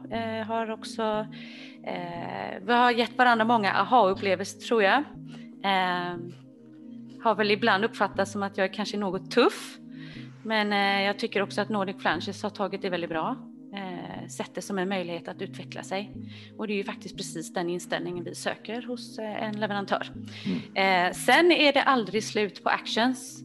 Har 0.44 0.70
också 0.70 1.26
Eh, 1.86 2.60
vi 2.66 2.72
har 2.72 2.90
gett 2.90 3.18
varandra 3.18 3.44
många 3.44 3.72
aha-upplevelser 3.72 4.58
tror 4.58 4.82
jag. 4.82 4.98
Eh, 5.64 6.16
har 7.22 7.34
väl 7.34 7.50
ibland 7.50 7.84
uppfattats 7.84 8.32
som 8.32 8.42
att 8.42 8.56
jag 8.58 8.64
är 8.64 8.72
kanske 8.72 8.96
något 8.96 9.30
tuff. 9.30 9.78
Men 10.42 10.72
eh, 10.72 11.06
jag 11.06 11.18
tycker 11.18 11.42
också 11.42 11.60
att 11.60 11.68
Nordic 11.68 11.96
Flanges 11.96 12.42
har 12.42 12.50
tagit 12.50 12.82
det 12.82 12.90
väldigt 12.90 13.10
bra. 13.10 13.36
Eh, 13.74 14.28
sett 14.28 14.54
det 14.54 14.62
som 14.62 14.78
en 14.78 14.88
möjlighet 14.88 15.28
att 15.28 15.42
utveckla 15.42 15.82
sig. 15.82 16.12
Och 16.58 16.66
det 16.66 16.72
är 16.72 16.76
ju 16.76 16.84
faktiskt 16.84 17.16
precis 17.16 17.52
den 17.52 17.68
inställningen 17.68 18.24
vi 18.24 18.34
söker 18.34 18.82
hos 18.82 19.18
eh, 19.18 19.42
en 19.42 19.60
leverantör. 19.60 20.10
Mm. 20.74 21.08
Eh, 21.08 21.12
sen 21.12 21.52
är 21.52 21.72
det 21.72 21.82
aldrig 21.82 22.24
slut 22.24 22.64
på 22.64 22.68
actions, 22.68 23.44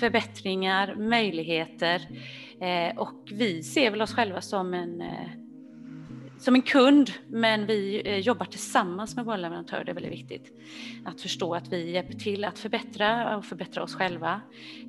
förbättringar, 0.00 0.94
möjligheter 0.94 2.08
eh, 2.10 2.45
Eh, 2.60 2.98
och 2.98 3.28
vi 3.32 3.62
ser 3.62 3.90
väl 3.90 4.02
oss 4.02 4.14
själva 4.14 4.40
som 4.40 4.74
en 4.74 5.00
eh, 5.00 5.28
som 6.38 6.54
en 6.54 6.62
kund, 6.62 7.10
men 7.28 7.66
vi 7.66 8.02
eh, 8.04 8.18
jobbar 8.18 8.46
tillsammans 8.46 9.16
med 9.16 9.24
våra 9.24 9.36
leverantörer. 9.36 9.84
Det 9.84 9.92
är 9.92 9.94
väldigt 9.94 10.12
viktigt 10.12 10.52
att 11.04 11.20
förstå 11.20 11.54
att 11.54 11.72
vi 11.72 11.90
hjälper 11.90 12.14
till 12.14 12.44
att 12.44 12.58
förbättra 12.58 13.36
och 13.36 13.44
förbättra 13.44 13.82
oss 13.82 13.94
själva. 13.94 14.40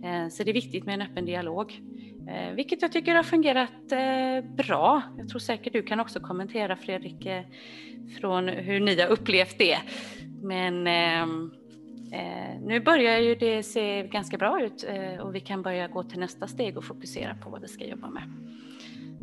Eh, 0.04 0.30
så 0.30 0.44
det 0.44 0.52
är 0.52 0.54
viktigt 0.54 0.86
med 0.86 0.94
en 0.94 1.02
öppen 1.02 1.26
dialog, 1.26 1.82
eh, 2.30 2.56
vilket 2.56 2.82
jag 2.82 2.92
tycker 2.92 3.16
har 3.16 3.24
fungerat 3.24 3.92
eh, 3.92 4.56
bra. 4.56 5.02
Jag 5.18 5.30
tror 5.30 5.40
säkert 5.40 5.74
du 5.74 5.84
kan 5.84 6.00
också 6.00 6.20
kommentera 6.20 6.76
Fredrik 6.76 7.28
från 8.20 8.48
hur 8.48 8.80
ni 8.80 9.02
har 9.02 9.08
upplevt 9.08 9.58
det. 9.58 9.78
Men 10.42 10.88
ehm, 10.88 11.52
ehm, 12.12 12.62
nu 12.62 12.80
börjar 12.80 13.20
ju 13.20 13.36
det 13.36 13.64
se 13.64 14.08
ganska 14.08 14.38
bra 14.38 14.62
ut 14.62 14.86
och 15.22 15.36
vi 15.36 15.40
kan 15.40 15.62
börja 15.62 15.88
gå 15.88 16.04
till 16.04 16.20
nästa 16.20 16.48
steg 16.48 16.78
och 16.78 16.84
fokusera 16.84 17.36
på 17.36 17.50
vad 17.50 17.62
vi 17.62 17.68
ska 17.68 17.86
jobba 17.86 18.10
med. 18.10 18.24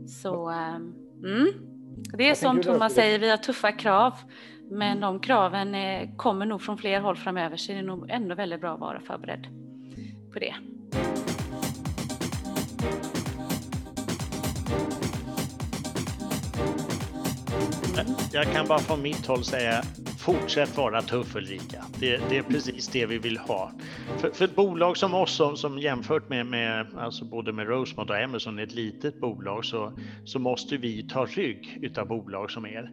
Så 0.08 0.48
mm. 1.24 1.52
Det 2.16 2.30
är 2.30 2.34
som 2.34 2.62
Thomas 2.62 2.94
säger, 2.94 3.18
vi 3.18 3.30
har 3.30 3.36
tuffa 3.36 3.72
krav. 3.72 4.12
Men 4.70 5.00
de 5.00 5.20
kraven 5.20 5.74
är, 5.74 6.16
kommer 6.16 6.46
nog 6.46 6.62
från 6.62 6.78
fler 6.78 7.00
håll 7.00 7.16
framöver 7.16 7.56
så 7.56 7.72
det 7.72 7.78
är 7.78 7.82
nog 7.82 8.10
ändå 8.10 8.34
väldigt 8.34 8.60
bra 8.60 8.74
att 8.74 8.80
vara 8.80 9.00
förberedd 9.00 9.46
på 10.32 10.38
det. 10.38 10.54
Jag 18.32 18.52
kan 18.52 18.66
bara 18.68 18.78
från 18.78 19.02
mitt 19.02 19.26
håll 19.26 19.44
säga 19.44 19.82
fortsätt 20.18 20.76
vara 20.76 21.02
tuff 21.02 21.36
Ulrika. 21.36 21.84
Det, 22.00 22.20
det, 22.28 22.38
är 22.38 22.42
precis 22.42 22.88
det 22.88 23.06
vi 23.06 23.18
vill 23.18 23.38
ha. 23.38 23.72
För, 24.18 24.30
för 24.30 24.44
ett 24.44 24.56
bolag 24.56 24.96
som 24.96 25.14
oss 25.14 25.36
som, 25.36 25.56
som 25.56 25.78
jämfört 25.78 26.28
med, 26.28 26.46
med 26.46 26.86
alltså 26.98 27.24
både 27.24 27.52
med 27.52 27.68
Rosemont 27.68 28.10
och 28.10 28.16
Amazon, 28.16 28.58
ett 28.58 28.74
litet 28.74 29.20
bolag, 29.20 29.64
så, 29.64 29.92
så 30.24 30.38
måste 30.38 30.76
vi 30.76 31.08
ta 31.08 31.24
rygg 31.24 31.78
utav 31.82 32.06
bolag 32.06 32.50
som 32.50 32.66
er. 32.66 32.90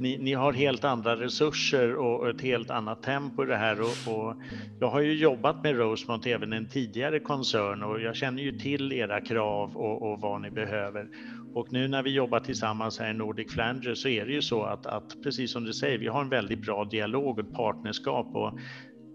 Ni, 0.00 0.18
ni 0.18 0.32
har 0.32 0.52
helt 0.52 0.84
andra 0.84 1.16
resurser 1.16 1.96
och 1.96 2.28
ett 2.28 2.40
helt 2.40 2.70
annat 2.70 3.02
tempo 3.02 3.42
i 3.44 3.46
det 3.46 3.56
här. 3.56 3.80
Och, 3.80 4.14
och 4.14 4.34
jag 4.80 4.88
har 4.88 5.00
ju 5.00 5.14
jobbat 5.14 5.62
med 5.62 5.76
Rosemont 5.76 6.26
även 6.26 6.52
en 6.52 6.68
tidigare 6.68 7.20
koncern 7.20 7.82
och 7.82 8.00
jag 8.00 8.16
känner 8.16 8.42
ju 8.42 8.58
till 8.58 8.92
era 8.92 9.20
krav 9.20 9.76
och, 9.76 10.12
och 10.12 10.20
vad 10.20 10.40
ni 10.40 10.50
behöver. 10.50 11.08
Och 11.58 11.72
nu 11.72 11.88
när 11.88 12.02
vi 12.02 12.10
jobbar 12.10 12.40
tillsammans 12.40 12.98
här 12.98 13.10
i 13.10 13.14
Nordic 13.14 13.52
Flanger 13.52 13.94
så 13.94 14.08
är 14.08 14.26
det 14.26 14.32
ju 14.32 14.42
så 14.42 14.62
att, 14.62 14.86
att 14.86 15.22
precis 15.22 15.50
som 15.52 15.64
du 15.64 15.72
säger, 15.72 15.98
vi 15.98 16.06
har 16.06 16.20
en 16.20 16.28
väldigt 16.28 16.62
bra 16.62 16.84
dialog 16.84 17.38
och 17.38 17.52
partnerskap 17.52 18.26
och 18.34 18.58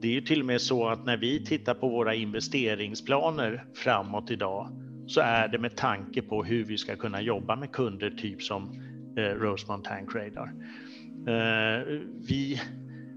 det 0.01 0.07
är 0.07 0.11
ju 0.11 0.21
till 0.21 0.39
och 0.39 0.45
med 0.45 0.61
så 0.61 0.87
att 0.87 1.05
när 1.05 1.17
vi 1.17 1.45
tittar 1.45 1.73
på 1.73 1.89
våra 1.89 2.15
investeringsplaner 2.15 3.65
framåt 3.75 4.31
idag 4.31 4.69
så 5.07 5.21
är 5.21 5.47
det 5.47 5.57
med 5.57 5.75
tanke 5.75 6.21
på 6.21 6.43
hur 6.43 6.65
vi 6.65 6.77
ska 6.77 6.95
kunna 6.95 7.21
jobba 7.21 7.55
med 7.55 7.71
kunder 7.71 8.09
typ 8.09 8.41
som 8.41 8.63
eh, 9.17 9.21
Rosemont 9.21 9.85
Tank 9.85 10.15
Radar. 10.15 10.53
Eh, 11.27 11.99
vi 12.27 12.61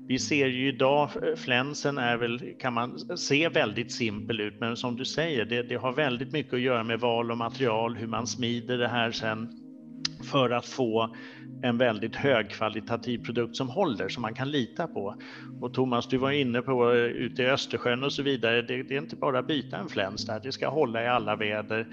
vi 0.09 0.19
ser 0.19 0.47
ju 0.47 0.69
idag, 0.69 1.11
eh, 1.23 1.37
flänsen 1.37 1.99
är 1.99 2.17
väl, 2.17 2.55
kan 2.59 2.73
man 2.73 2.99
se 2.99 3.49
väldigt 3.49 3.93
simpel 3.93 4.41
ut, 4.41 4.61
men 4.61 4.77
som 4.77 4.97
du 4.97 5.05
säger, 5.05 5.45
det, 5.45 5.63
det, 5.63 5.77
har 5.77 5.93
väldigt 5.93 6.33
mycket 6.33 6.55
att 6.55 6.61
göra 6.61 6.85
med 6.85 7.01
val 7.01 7.31
och 7.31 7.39
material, 7.39 7.97
hur 7.97 8.07
man 8.07 8.27
smider 8.27 8.79
det 8.79 8.89
här 8.89 9.11
sen 9.11 9.49
för 10.31 10.51
att 10.51 10.67
få 10.67 11.17
en 11.63 11.79
väldigt 11.79 12.17
högkvalitativ 12.17 13.19
produkt 13.19 13.57
som 13.57 13.69
håller, 13.69 14.09
som 14.09 14.23
man 14.23 14.35
kan 14.35 14.51
lita 14.51 14.87
på. 14.87 15.17
Och 15.61 15.75
Thomas, 15.75 16.09
du 16.09 16.17
var 16.17 16.31
inne 16.31 16.63
på 16.63 16.93
eh, 16.93 16.99
ute 16.99 17.43
i 17.43 17.47
Östersjön 17.47 18.05
och 18.05 18.13
så 18.13 18.23
vidare, 18.23 18.63
det, 18.63 18.83
det 18.83 18.95
är 18.95 18.99
inte 18.99 19.17
bara 19.17 19.39
att 19.39 19.47
byta 19.47 19.77
en 19.77 19.89
fläns 19.89 20.27
där, 20.27 20.41
det 20.41 20.53
ska 20.53 20.69
hålla 20.69 21.05
i 21.05 21.09
alla 21.09 21.37
väder 21.37 21.87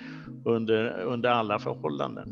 under, 0.46 1.02
under 1.02 1.30
alla 1.30 1.60
förhållanden. 1.60 2.28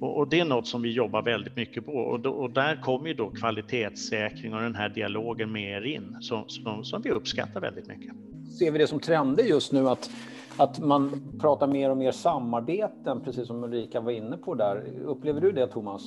Och, 0.00 0.18
och, 0.18 0.28
det 0.28 0.40
är 0.40 0.44
något 0.44 0.66
som 0.66 0.82
vi 0.82 0.90
jobbar 0.90 1.22
väldigt 1.22 1.56
mycket 1.56 1.86
på 1.86 1.92
och, 1.92 2.20
då, 2.20 2.30
och 2.30 2.50
där 2.50 2.82
kommer 2.82 3.08
ju 3.08 3.14
då 3.14 3.30
kvalitetssäkring 3.30 4.54
och 4.54 4.62
den 4.62 4.74
här 4.74 4.88
dialogen 4.88 5.52
med 5.52 5.76
er 5.76 5.86
in 5.86 6.16
som, 6.20 6.44
som, 6.46 6.84
som 6.84 7.02
vi 7.02 7.10
uppskattar 7.10 7.60
väldigt 7.60 7.86
mycket. 7.88 8.14
Ser 8.58 8.70
vi 8.70 8.78
det 8.78 8.86
som 8.86 9.00
trender 9.00 9.44
just 9.44 9.72
nu 9.72 9.88
att, 9.88 10.10
att 10.56 10.78
man 10.78 11.22
pratar 11.40 11.66
mer 11.66 11.90
och 11.90 11.96
mer 11.96 12.12
samarbeten, 12.12 13.20
precis 13.20 13.46
som 13.46 13.64
Ulrika 13.64 14.00
var 14.00 14.12
inne 14.12 14.36
på 14.36 14.54
där. 14.54 14.84
Upplever 15.04 15.40
du 15.40 15.52
det 15.52 15.66
Thomas? 15.66 16.02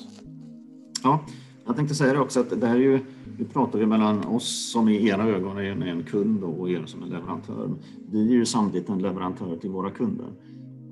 Ja, 1.04 1.26
jag 1.66 1.76
tänkte 1.76 1.96
säga 1.96 2.14
det 2.14 2.20
också 2.20 2.40
att 2.40 2.62
det 2.62 2.68
här 2.68 2.76
är 2.76 2.80
ju, 2.80 3.00
nu 3.40 3.46
pratar 3.46 3.80
vi 3.80 3.86
mellan 3.86 4.26
oss 4.26 4.72
som 4.72 4.90
i 4.90 5.08
era 5.08 5.24
ögon 5.24 5.58
är 5.58 5.64
en, 5.64 5.84
en 5.84 6.04
kund 6.04 6.44
och 6.44 6.70
er 6.70 6.84
som 6.86 7.04
en 7.04 7.10
leverantör. 7.10 7.70
Vi 8.12 8.28
är 8.28 8.34
ju 8.34 8.46
samtidigt 8.46 8.90
en 8.90 9.00
leverantör 9.00 9.58
till 9.58 9.70
våra 9.70 9.90
kunder. 9.90 10.28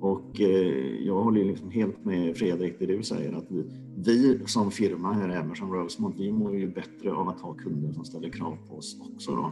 Och 0.01 0.41
eh, 0.41 1.05
jag 1.05 1.23
håller 1.23 1.45
liksom 1.45 1.71
helt 1.71 2.05
med 2.05 2.37
Fredrik 2.37 2.79
det 2.79 2.85
du 2.85 3.03
säger 3.03 3.33
att 3.33 3.45
vi, 3.49 3.63
vi 3.97 4.39
som 4.45 4.71
firma 4.71 5.13
här, 5.13 5.29
även 5.29 5.55
som 5.55 5.73
Rosemont, 5.73 6.15
vi 6.17 6.31
mår 6.31 6.55
ju 6.55 6.67
bättre 6.67 7.11
av 7.11 7.29
att 7.29 7.41
ha 7.41 7.53
kunder 7.53 7.91
som 7.91 8.05
ställer 8.05 8.29
krav 8.29 8.57
på 8.69 8.75
oss 8.75 8.97
också. 8.99 9.35
Då. 9.35 9.51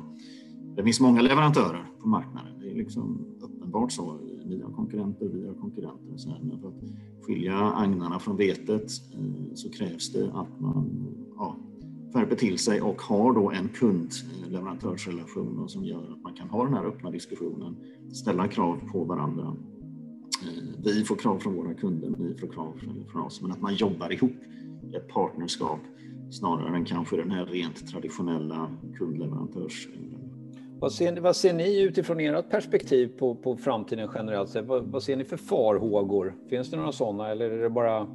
Det 0.75 0.83
finns 0.83 0.99
många 0.99 1.21
leverantörer 1.21 1.85
på 2.01 2.07
marknaden. 2.07 2.59
Det 2.59 2.71
är 2.71 2.75
liksom 2.75 3.25
uppenbart 3.41 3.91
så. 3.91 4.19
Ni 4.45 4.61
har 4.61 4.71
konkurrenter, 4.71 5.25
vi 5.25 5.47
har 5.47 5.53
konkurrenter. 5.53 6.17
Så 6.17 6.29
här. 6.29 6.39
Men 6.43 6.59
för 6.59 6.67
att 6.67 6.83
skilja 7.21 7.57
agnarna 7.57 8.19
från 8.19 8.37
vetet 8.37 8.91
eh, 9.13 9.53
så 9.53 9.69
krävs 9.69 10.11
det 10.11 10.31
att 10.33 10.59
man 10.59 11.07
ja, 11.37 11.55
skärper 12.13 12.35
till 12.35 12.57
sig 12.57 12.81
och 12.81 13.01
har 13.01 13.33
då 13.33 13.51
en 13.51 13.69
kund-leverantörsrelation 13.69 15.69
som 15.69 15.85
gör 15.85 16.11
att 16.11 16.23
man 16.23 16.33
kan 16.33 16.49
ha 16.49 16.65
den 16.65 16.73
här 16.73 16.85
öppna 16.85 17.11
diskussionen, 17.11 17.75
ställa 18.13 18.47
krav 18.47 18.79
på 18.91 19.03
varandra 19.03 19.55
vi 20.83 21.03
får 21.03 21.15
krav 21.15 21.39
från 21.39 21.55
våra 21.55 21.73
kunder, 21.73 22.13
ni 22.17 22.37
får 22.37 22.47
krav 22.47 22.73
från 23.11 23.21
oss, 23.21 23.41
men 23.41 23.51
att 23.51 23.61
man 23.61 23.75
jobbar 23.75 24.13
ihop 24.13 24.35
i 24.91 24.95
ett 24.95 25.07
partnerskap 25.07 25.79
snarare 26.31 26.75
än 26.75 26.85
kanske 26.85 27.17
den 27.17 27.31
här 27.31 27.45
rent 27.45 27.87
traditionella 27.87 28.71
kundleverantörs... 28.97 29.87
Vad 30.81 30.91
ser, 30.91 31.21
vad 31.21 31.35
ser 31.35 31.53
ni 31.53 31.81
utifrån 31.81 32.19
ert 32.19 32.49
perspektiv 32.49 33.07
på, 33.07 33.35
på 33.35 33.57
framtiden 33.57 34.09
generellt 34.15 34.49
sett? 34.49 34.65
Vad, 34.65 34.83
vad, 34.83 35.03
ser 35.03 35.15
ni 35.15 35.23
för 35.23 35.37
farhågor? 35.37 36.35
Finns 36.49 36.71
det 36.71 36.77
några 36.77 36.91
sådana 36.91 37.29
eller 37.29 37.51
är 37.51 37.63
det 37.63 37.69
bara 37.69 38.07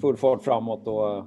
full 0.00 0.16
fart 0.16 0.42
framåt? 0.42 0.86
Och... 0.86 1.26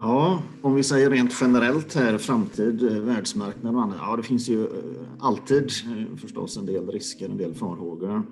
Ja, 0.00 0.42
om 0.62 0.74
vi 0.74 0.82
säger 0.82 1.10
rent 1.10 1.32
generellt 1.40 1.94
här, 1.94 2.18
framtid, 2.18 2.82
eh, 2.82 2.98
världsmarknad 2.98 3.74
och 3.74 3.82
annat. 3.82 3.96
Ja, 4.00 4.16
det 4.16 4.22
finns 4.22 4.48
ju 4.48 4.62
eh, 4.62 4.68
alltid 5.18 5.70
förstås 6.20 6.56
en 6.56 6.66
del 6.66 6.90
risker, 6.90 7.28
en 7.28 7.36
del 7.36 7.54
farhågor 7.54 8.22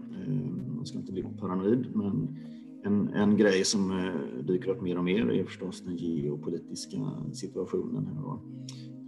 man 0.80 0.86
ska 0.86 0.98
inte 0.98 1.12
bli 1.12 1.22
paranoid, 1.22 1.96
men 1.96 2.36
en, 2.84 3.08
en 3.08 3.36
grej 3.36 3.64
som 3.64 3.90
eh, 3.90 4.44
dyker 4.44 4.70
upp 4.70 4.82
mer 4.82 4.98
och 4.98 5.04
mer 5.04 5.30
är 5.30 5.44
förstås 5.44 5.80
den 5.80 5.96
geopolitiska 5.96 6.96
situationen. 7.32 8.06
Här 8.06 8.22
då. 8.22 8.40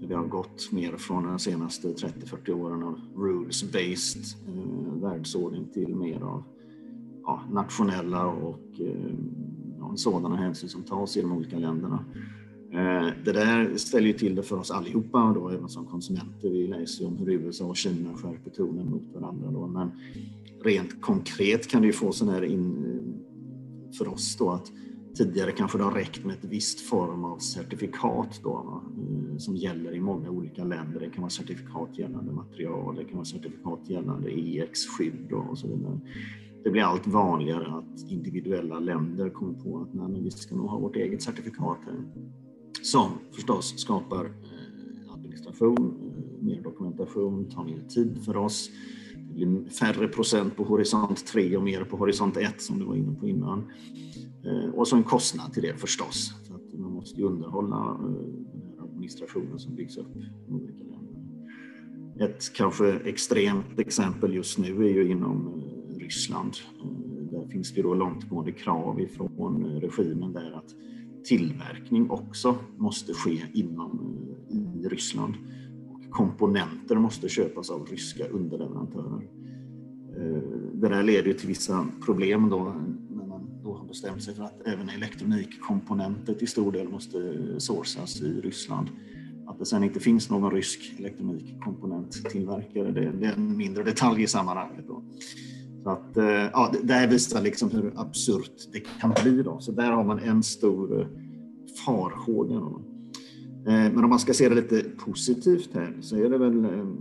Vi 0.00 0.14
har 0.14 0.26
gått 0.26 0.72
mer 0.72 0.96
från 0.96 1.24
de 1.24 1.38
senaste 1.38 1.88
30-40 1.88 2.50
åren 2.50 2.82
av 2.82 3.00
rules-based 3.16 4.36
eh, 4.48 5.02
världsordning 5.02 5.68
till 5.72 5.96
mer 5.96 6.20
av 6.20 6.42
ja, 7.22 7.42
nationella 7.50 8.26
och 8.26 8.80
eh, 8.80 9.14
sådana 9.96 10.36
hänsyn 10.36 10.68
som 10.68 10.82
tas 10.82 11.16
i 11.16 11.20
de 11.20 11.32
olika 11.32 11.58
länderna. 11.58 12.04
Eh, 12.72 13.08
det 13.24 13.32
där 13.32 13.76
ställer 13.76 14.06
ju 14.06 14.12
till 14.12 14.34
det 14.34 14.42
för 14.42 14.58
oss 14.58 14.70
allihopa, 14.70 15.32
då, 15.34 15.48
även 15.48 15.68
som 15.68 15.86
konsumenter. 15.86 16.48
Vi 16.50 16.66
läser 16.66 17.02
ju 17.02 17.08
om 17.08 17.16
hur 17.16 17.30
USA 17.30 17.64
och 17.64 17.76
Kina 17.76 18.14
skärper 18.14 18.50
tonen 18.50 18.90
mot 18.90 19.14
varandra. 19.14 19.50
Då, 19.50 19.66
men 19.66 19.90
rent 20.64 21.00
konkret 21.00 21.68
kan 21.68 21.80
det 21.80 21.86
ju 21.86 21.92
få 21.92 22.12
sån 22.12 22.28
här 22.28 22.44
in, 22.44 22.84
eh, 22.84 23.96
för 23.98 24.08
oss 24.08 24.36
då 24.36 24.50
att 24.50 24.72
tidigare 25.14 25.52
kanske 25.52 25.78
det 25.78 25.84
har 25.84 25.92
räckt 25.92 26.24
med 26.24 26.34
ett 26.34 26.44
visst 26.44 26.80
form 26.80 27.24
av 27.24 27.38
certifikat 27.38 28.40
då, 28.42 28.82
eh, 28.98 29.36
som 29.36 29.56
gäller 29.56 29.94
i 29.94 30.00
många 30.00 30.30
olika 30.30 30.64
länder. 30.64 31.00
Det 31.00 31.10
kan 31.10 31.22
vara 31.22 31.30
certifikat 31.30 31.98
gällande 31.98 32.32
material, 32.32 32.96
det 32.96 33.04
kan 33.04 33.14
vara 33.14 33.24
certifikat 33.24 33.80
gällande 33.84 34.30
EX-skydd 34.30 35.32
och 35.32 35.58
så 35.58 35.68
vidare. 35.68 36.00
Det 36.64 36.70
blir 36.70 36.82
allt 36.82 37.06
vanligare 37.06 37.66
att 37.66 38.10
individuella 38.10 38.78
länder 38.78 39.30
kommer 39.30 39.54
på 39.54 39.80
att 39.80 39.94
nej, 39.94 40.08
men 40.08 40.24
vi 40.24 40.30
ska 40.30 40.54
nog 40.54 40.70
ha 40.70 40.78
vårt 40.78 40.96
eget 40.96 41.22
certifikat 41.22 41.78
här. 41.84 42.04
Som 42.82 43.10
förstås 43.32 43.74
skapar 43.78 44.24
eh, 44.24 45.14
administration, 45.14 45.94
eh, 46.16 46.44
mer 46.44 46.62
dokumentation, 46.62 47.50
tar 47.50 47.64
mer 47.64 47.80
tid 47.88 48.24
för 48.24 48.36
oss 48.36 48.70
det 49.34 49.46
blir 49.46 49.64
färre 49.70 50.08
procent 50.08 50.56
på 50.56 50.64
horisont 50.64 51.26
3 51.26 51.56
och 51.56 51.62
mer 51.62 51.84
på 51.84 51.96
horisont 51.96 52.36
1 52.36 52.60
som 52.60 52.78
du 52.78 52.84
var 52.84 52.94
inne 52.94 53.14
på 53.14 53.28
innan. 53.28 53.70
Eh, 54.44 54.70
och 54.74 54.88
så 54.88 54.96
en 54.96 55.04
kostnad 55.04 55.52
till 55.52 55.62
det 55.62 55.76
förstås. 55.76 56.32
Så 56.42 56.54
att 56.54 56.80
man 56.80 56.92
måste 56.92 57.20
ju 57.20 57.26
underhålla 57.26 57.98
den 58.02 58.14
här 58.14 58.84
administrationen 58.84 59.58
som 59.58 59.74
byggs 59.74 59.96
upp 59.96 60.16
i 60.16 60.52
olika 60.52 60.84
länder. 60.84 61.22
Ett 62.20 62.54
kanske 62.54 62.92
extremt 62.92 63.78
exempel 63.78 64.34
just 64.34 64.58
nu 64.58 64.84
är 64.84 64.90
ju 64.90 65.10
inom 65.10 65.62
Ryssland. 65.98 66.52
Där 67.30 67.46
finns 67.46 67.74
det 67.74 67.82
då 67.82 67.94
långtgående 67.94 68.52
krav 68.52 69.00
ifrån 69.00 69.64
regimen 69.64 70.32
där 70.32 70.52
att 70.52 70.74
tillverkning 71.24 72.10
också 72.10 72.56
måste 72.76 73.14
ske 73.14 73.42
inom 73.52 74.18
eh, 74.50 74.56
i 74.56 74.88
Ryssland. 74.88 75.34
Och 75.90 76.10
komponenter 76.10 76.96
måste 76.96 77.28
köpas 77.28 77.70
av 77.70 77.86
ryska 77.86 78.28
underleverantörer. 78.28 79.28
Eh, 80.16 80.42
det 80.74 80.88
där 80.88 81.02
leder 81.02 81.32
till 81.32 81.48
vissa 81.48 81.86
problem 82.04 82.50
då 82.50 82.74
då 83.64 83.74
har 83.74 83.84
bestämt 83.84 84.22
sig 84.22 84.34
för 84.34 84.42
att 84.42 84.66
även 84.66 84.88
elektronikkomponenter 84.88 86.34
till 86.34 86.48
stor 86.48 86.72
del 86.72 86.88
måste 86.88 87.18
eh, 87.18 87.58
sourcas 87.58 88.20
i 88.20 88.40
Ryssland. 88.40 88.88
Att 89.46 89.58
det 89.58 89.66
sen 89.66 89.84
inte 89.84 90.00
finns 90.00 90.30
någon 90.30 90.50
rysk 90.50 90.94
elektronikkomponenttillverkare, 90.98 92.90
det, 92.92 93.12
det 93.12 93.26
är 93.26 93.32
en 93.32 93.56
mindre 93.56 93.84
detalj 93.84 94.22
i 94.22 94.26
sammanhanget. 94.26 94.84
Då. 94.88 95.02
Så 95.82 95.90
att, 95.90 96.16
eh, 96.16 96.24
ja, 96.24 96.72
det 96.82 96.92
här 96.92 97.08
visar 97.08 97.42
liksom 97.42 97.70
hur 97.70 97.92
absurt 97.96 98.68
det 98.72 98.80
kan 99.00 99.14
bli. 99.22 99.42
Då. 99.42 99.60
Så 99.60 99.72
där 99.72 99.90
har 99.90 100.04
man 100.04 100.18
en 100.18 100.42
stor 100.42 101.00
eh, 101.00 101.06
farhåga. 101.86 102.54
Då. 102.54 102.82
Eh, 103.66 103.92
men 103.92 104.04
om 104.04 104.10
man 104.10 104.18
ska 104.18 104.34
se 104.34 104.48
det 104.48 104.54
lite 104.54 104.84
positivt 105.04 105.70
här 105.74 105.96
så 106.00 106.16
är 106.16 106.30
det 106.30 106.38
väl 106.38 106.64
en 106.64 106.96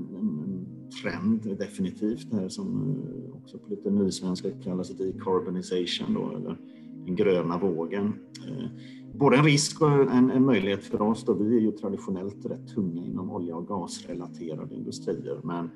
trend 1.02 1.58
definitivt 1.60 2.34
här 2.34 2.50
som 2.50 2.96
också 3.34 3.58
på 3.58 3.70
lite 3.70 3.90
nysvenska 3.90 4.50
kallas 4.64 4.90
decarbonization 4.90 6.14
då, 6.14 6.38
eller 6.38 6.58
den 7.06 7.16
gröna 7.16 7.58
vågen. 7.58 8.14
Både 9.14 9.38
en 9.38 9.44
risk 9.44 9.82
och 9.82 9.92
en, 9.92 10.32
en 10.32 10.46
möjlighet 10.46 10.84
för 10.84 11.02
oss 11.02 11.26
då 11.26 11.34
vi 11.34 11.58
är 11.58 11.60
ju 11.60 11.72
traditionellt 11.72 12.46
rätt 12.46 12.68
tunga 12.68 13.06
inom 13.06 13.32
olja 13.32 13.56
och 13.56 13.68
gasrelaterade 13.68 14.76
industrier 14.76 15.40
men 15.44 15.70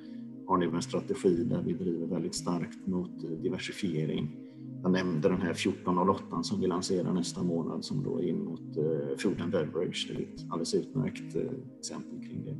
har 0.48 0.58
nu 0.58 0.66
en 0.66 0.82
strategi 0.82 1.44
där 1.44 1.62
vi 1.66 1.74
driver 1.74 2.08
väldigt 2.08 2.36
starkt 2.36 2.88
mot 2.88 3.12
diversifiering. 3.44 4.38
Jag 4.84 4.92
nämnde 4.92 5.30
den 5.30 5.42
här 5.42 5.52
1408 5.52 6.44
som 6.44 6.62
vi 6.62 6.68
lanserar 6.68 7.14
nästa 7.14 7.44
månad 7.44 7.86
som 7.86 8.04
då 8.04 8.20
är 8.20 8.24
in 8.24 8.44
mot 8.44 8.78
eh, 8.78 9.18
food 9.18 9.42
and 9.42 9.52
beverage. 9.52 10.08
Det 10.10 10.16
är 10.16 10.22
ett 10.22 10.42
alldeles 10.50 10.74
utmärkt 10.74 11.36
eh, 11.36 11.42
exempel 11.80 12.20
kring 12.20 12.46
det. 12.46 12.56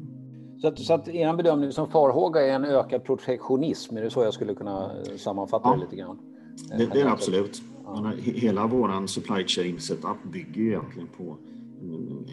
Så 0.62 0.68
att, 0.68 0.80
så 0.80 0.94
att 0.94 1.08
er 1.08 1.34
bedömning 1.34 1.72
som 1.72 1.90
farhåga 1.90 2.42
är 2.42 2.54
en 2.54 2.66
ökad 2.66 3.04
protektionism, 3.04 3.98
är 3.98 4.02
det 4.02 4.10
så 4.10 4.24
jag 4.24 4.34
skulle 4.34 4.56
kunna 4.56 4.92
eh, 4.92 5.16
sammanfatta 5.18 5.70
ja, 5.70 5.76
det 5.76 5.82
lite 5.82 5.96
grann? 5.96 6.18
Det, 6.78 6.86
det 6.94 7.02
är 7.02 7.06
absolut. 7.06 7.62
Ja. 7.86 8.12
Hela 8.18 8.68
vår 8.68 9.08
supply 9.08 9.44
chain 9.48 9.80
setup 9.80 10.24
bygger 10.32 10.62
egentligen 10.62 11.08
på 11.18 11.38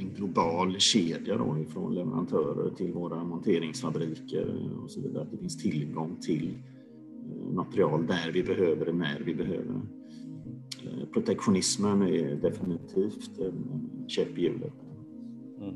en 0.01 0.11
global 0.17 0.79
kedja 0.79 1.37
då, 1.37 1.57
från 1.69 1.95
leverantörer 1.95 2.71
till 2.71 2.93
våra 2.93 3.25
monteringsfabriker 3.25 4.71
och 4.85 4.91
så 4.91 5.01
vidare. 5.01 5.23
Att 5.23 5.31
det 5.31 5.37
finns 5.37 5.63
tillgång 5.63 6.17
till 6.21 6.59
eh, 7.31 7.55
material 7.55 8.07
där 8.07 8.31
vi 8.33 8.43
behöver 8.43 8.87
det, 8.87 8.93
när 8.93 9.23
vi 9.25 9.35
behöver 9.35 9.65
det. 9.65 9.81
Eh, 10.89 11.09
protektionismen 11.13 12.03
är 12.03 12.37
definitivt 12.37 13.39
en 13.39 13.91
käpp 14.09 14.39
i 14.39 14.43
hjulet. 14.43 14.73
Mm. 15.61 15.75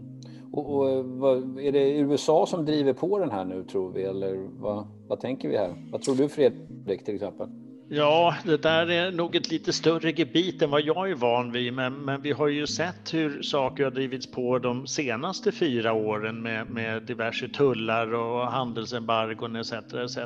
Och, 0.53 0.77
och 0.77 0.91
eh, 0.91 1.03
vad, 1.05 1.59
är 1.59 1.73
det 1.73 1.99
USA 1.99 2.47
som 2.47 2.65
driver 2.65 2.93
på 2.93 3.19
den 3.19 3.31
här 3.31 3.45
nu 3.45 3.65
tror 3.65 3.93
vi 3.93 4.03
eller 4.03 4.49
vad, 4.61 4.87
vad 5.09 5.21
tänker 5.21 5.49
vi 5.49 5.57
här? 5.57 5.89
Vad 5.93 6.03
tror 6.03 6.15
du 6.15 6.29
Fredrik 6.29 7.05
till 7.05 7.15
exempel? 7.15 7.49
Ja, 7.89 8.37
det 8.45 8.63
där 8.63 8.91
är 8.91 9.13
nog 9.13 9.37
ett 9.37 9.51
lite 9.51 9.73
större 9.73 10.11
gebit 10.11 10.63
än 10.63 10.71
vad 10.71 10.83
jag 10.83 11.11
är 11.11 11.15
van 11.15 11.53
vid, 11.53 11.73
men, 11.73 11.95
men 11.95 12.23
vi 12.23 12.33
har 12.33 12.49
ju 12.49 12.67
sett 12.67 13.15
hur 13.15 13.43
saker 13.43 13.85
har 13.85 13.91
drivits 13.91 14.31
på 14.31 14.59
de 14.59 14.87
senaste 14.87 15.53
fyra 15.53 15.93
åren 15.93 16.43
med, 16.43 16.71
med 16.71 17.03
diverse 17.03 17.49
tullar 17.49 18.15
och 18.15 18.47
handelsembargon 18.47 19.57
etc. 19.57 19.73
etc. 19.73 20.19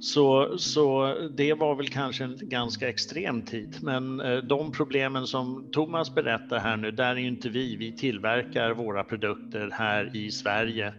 Så, 0.00 0.58
så 0.58 1.16
det 1.36 1.54
var 1.54 1.74
väl 1.74 1.88
kanske 1.88 2.24
en 2.24 2.38
ganska 2.40 2.88
extrem 2.88 3.42
tid, 3.42 3.76
men 3.82 4.20
eh, 4.20 4.36
de 4.36 4.72
problemen 4.72 5.26
som 5.26 5.68
Thomas 5.72 6.14
berättar 6.14 6.58
här 6.58 6.76
nu, 6.76 6.90
där 6.90 7.10
är 7.10 7.16
ju 7.16 7.28
inte 7.28 7.48
vi. 7.48 7.76
Vi 7.76 7.96
tillverkar 7.96 8.70
våra 8.70 9.04
produkter 9.04 9.70
här 9.72 10.16
i 10.16 10.30
Sverige 10.30 10.94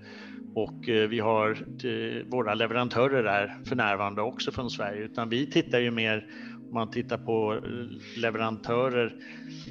och 0.56 0.89
eh, 0.89 1.10
vi 1.10 1.20
har 1.20 1.50
eh, 1.86 2.26
våra 2.26 2.54
leverantörer 2.54 3.24
där 3.24 3.56
för 3.66 3.76
närvarande 3.76 4.22
också 4.22 4.52
från 4.52 4.70
Sverige, 4.70 5.04
utan 5.04 5.30
vi 5.30 5.52
tittar 5.52 5.80
ju 5.80 5.92
mer 5.92 6.28
om 6.68 6.74
man 6.74 6.92
tittar 6.92 7.18
på 7.18 7.54
eh, 7.54 8.20
leverantörer 8.22 9.16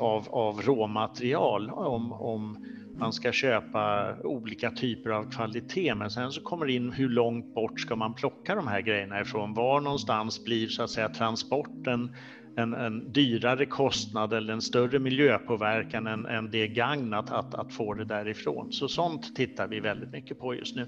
av, 0.00 0.28
av 0.28 0.62
råmaterial, 0.62 1.70
om, 1.70 2.12
om 2.12 2.66
man 2.98 3.12
ska 3.12 3.32
köpa 3.32 4.14
olika 4.24 4.70
typer 4.70 5.10
av 5.10 5.30
kvalitet, 5.30 5.94
men 5.94 6.10
sen 6.10 6.32
så 6.32 6.40
kommer 6.40 6.66
det 6.66 6.72
in 6.72 6.92
hur 6.92 7.08
långt 7.08 7.54
bort 7.54 7.80
ska 7.80 7.96
man 7.96 8.14
plocka 8.14 8.54
de 8.54 8.66
här 8.66 8.80
grejerna 8.80 9.20
ifrån? 9.20 9.54
Var 9.54 9.80
någonstans 9.80 10.44
blir 10.44 10.68
så 10.68 10.82
att 10.82 10.90
säga 10.90 11.08
transporten 11.08 12.16
en, 12.56 12.74
en 12.74 13.12
dyrare 13.12 13.66
kostnad 13.66 14.32
eller 14.32 14.52
en 14.52 14.60
större 14.60 14.98
miljöpåverkan 14.98 16.06
än, 16.06 16.26
än 16.26 16.50
det 16.50 16.68
gagn 16.68 17.14
att, 17.14 17.54
att, 17.54 17.72
få 17.72 17.94
det 17.94 18.04
därifrån. 18.04 18.72
Så 18.72 18.88
sånt 18.88 19.36
tittar 19.36 19.68
vi 19.68 19.80
väldigt 19.80 20.12
mycket 20.12 20.38
på 20.38 20.54
just 20.54 20.76
nu. 20.76 20.86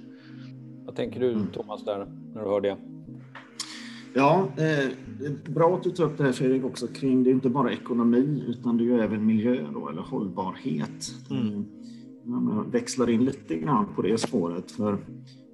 Vad 0.84 0.96
tänker 0.96 1.20
du 1.20 1.32
mm. 1.32 1.46
Thomas 1.46 1.84
där 1.84 2.06
när 2.34 2.42
du 2.42 2.48
hör 2.48 2.60
det? 2.60 2.76
Ja, 4.14 4.48
eh, 4.56 4.90
bra 5.48 5.76
att 5.76 5.82
du 5.82 5.90
tar 5.90 6.04
upp 6.04 6.18
det 6.18 6.24
här 6.24 6.32
Fredrik 6.32 6.64
också 6.64 6.86
kring 6.86 7.24
det 7.24 7.30
är 7.30 7.34
inte 7.34 7.48
bara 7.48 7.72
ekonomi 7.72 8.44
utan 8.48 8.76
det 8.76 8.84
är 8.84 8.86
ju 8.86 9.00
även 9.00 9.26
miljö 9.26 9.66
då, 9.74 9.88
eller 9.88 10.02
hållbarhet. 10.02 11.14
Mm. 11.30 11.64
Man 12.22 12.70
växlar 12.70 13.10
in 13.10 13.24
lite 13.24 13.58
grann 13.58 13.86
på 13.94 14.02
det 14.02 14.18
spåret 14.18 14.72
för 14.72 14.98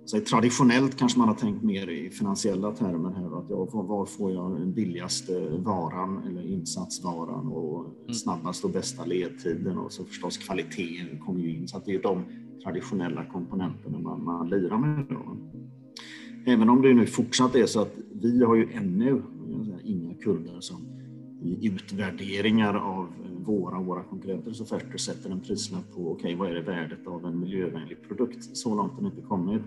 så 0.04 0.20
traditionellt 0.20 0.96
kanske 0.96 1.18
man 1.18 1.28
har 1.28 1.34
tänkt 1.34 1.62
mer 1.62 1.90
i 1.90 2.10
finansiella 2.10 2.72
termer 2.72 3.10
här. 3.10 3.38
Att 3.38 3.50
ja, 3.50 3.82
var 3.82 4.06
får 4.06 4.32
jag 4.32 4.52
den 4.52 4.72
billigaste 4.72 5.48
varan 5.58 6.22
eller 6.28 6.46
insatsvaran 6.46 7.46
och 7.48 7.84
mm. 7.84 8.14
snabbast 8.14 8.64
och 8.64 8.70
bästa 8.70 9.04
ledtiden 9.04 9.78
och 9.78 9.92
så 9.92 10.04
förstås 10.04 10.38
kvaliteten 10.38 11.18
kommer 11.18 11.40
ju 11.40 11.56
in. 11.56 11.68
Så 11.68 11.82
det 11.86 11.94
är 11.94 12.02
de 12.02 12.24
traditionella 12.64 13.24
komponenterna 13.24 13.98
man, 13.98 14.24
man 14.24 14.48
lirar 14.48 14.78
med. 14.78 15.06
Då. 15.08 15.36
Även 16.46 16.68
om 16.68 16.82
det 16.82 16.94
nu 16.94 17.06
fortsatt 17.06 17.54
är 17.54 17.66
så 17.66 17.80
att 17.80 17.94
vi 18.22 18.44
har 18.44 18.56
ju 18.56 18.72
ännu 18.72 19.22
säga, 19.64 19.78
inga 19.84 20.14
kunder 20.14 20.60
som 20.60 20.86
i 21.42 21.66
utvärderingar 21.66 22.74
av 22.74 23.08
våra 23.44 23.78
och 23.78 23.86
våra 23.86 24.02
konkurrenters 24.02 24.60
offerter 24.60 24.98
sätter 24.98 25.30
en 25.30 25.40
prislapp 25.40 25.94
på 25.94 26.00
okej, 26.00 26.12
okay, 26.12 26.36
vad 26.36 26.50
är 26.50 26.54
det 26.54 26.60
värdet 26.60 27.06
av 27.06 27.26
en 27.26 27.40
miljövänlig 27.40 28.02
produkt? 28.08 28.56
Så 28.56 28.74
långt 28.74 28.92
har 28.92 29.00
det 29.00 29.06
inte 29.06 29.22
kommit. 29.28 29.62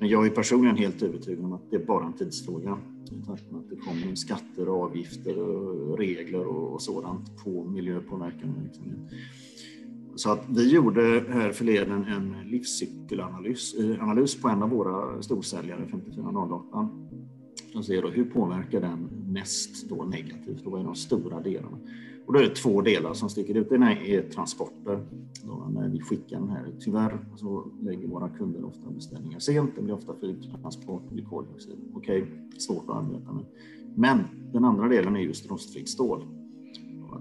Men 0.00 0.08
jag 0.08 0.26
är 0.26 0.30
personligen 0.30 0.76
helt 0.76 1.02
övertygad 1.02 1.44
om 1.44 1.52
att 1.52 1.70
det 1.70 1.76
är 1.76 1.86
bara 1.86 2.06
en 2.06 2.12
tidsfråga. 2.12 2.78
I 3.10 3.26
takt 3.26 3.50
med 3.50 3.60
att 3.60 3.70
det 3.70 3.76
kommer 3.76 4.14
skatter, 4.14 4.68
och 4.68 4.82
avgifter, 4.82 5.38
och 5.38 5.98
regler 5.98 6.46
och 6.46 6.82
sådant 6.82 7.44
på 7.44 7.64
miljöpåverkan. 7.64 8.54
Liksom. 8.64 9.08
Så 10.18 10.30
att 10.30 10.44
vi 10.48 10.72
gjorde 10.72 11.24
här 11.28 11.52
förleden 11.52 12.04
en 12.04 12.50
livscykelanalys 12.50 13.74
eh, 13.74 14.02
analys 14.02 14.40
på 14.40 14.48
en 14.48 14.62
av 14.62 14.70
våra 14.70 15.22
storsäljare, 15.22 15.86
5408. 15.90 16.88
som 17.72 17.84
ser 17.84 18.02
då 18.02 18.08
hur 18.08 18.24
påverkar 18.24 18.80
den 18.80 19.08
mest 19.26 19.88
då 19.88 20.04
negativt? 20.04 20.64
Då 20.64 20.70
vad 20.70 20.80
är 20.80 20.84
de 20.84 20.94
stora 20.94 21.40
delarna? 21.40 21.78
Och 22.28 22.34
då 22.34 22.40
är 22.40 22.42
det 22.42 22.54
två 22.54 22.80
delar 22.80 23.14
som 23.14 23.30
sticker 23.30 23.54
ut. 23.54 23.68
Den 23.68 23.82
ena 23.82 23.92
är 23.92 24.22
transporter. 24.22 25.06
Då 25.44 25.70
när 25.74 25.88
vi 25.88 26.00
skickar 26.00 26.40
den 26.40 26.48
här, 26.48 26.72
tyvärr 26.80 27.18
så 27.36 27.70
lägger 27.80 28.08
våra 28.08 28.28
kunder 28.28 28.64
ofta 28.64 28.90
beställningar 28.90 29.38
sent. 29.38 29.70
Det 29.76 29.82
blir 29.82 29.94
ofta 29.94 30.14
flygtransport, 30.20 31.02
det 31.08 31.14
blir 31.14 31.24
koldioxid. 31.24 31.78
Okej, 31.94 32.22
okay, 32.22 32.34
svårt 32.58 32.84
att 32.88 32.96
arbeta 32.96 33.32
med. 33.32 33.44
Men 33.94 34.18
den 34.52 34.64
andra 34.64 34.88
delen 34.88 35.16
är 35.16 35.20
just 35.20 35.50
rostfritt 35.50 35.88
stål. 35.88 36.24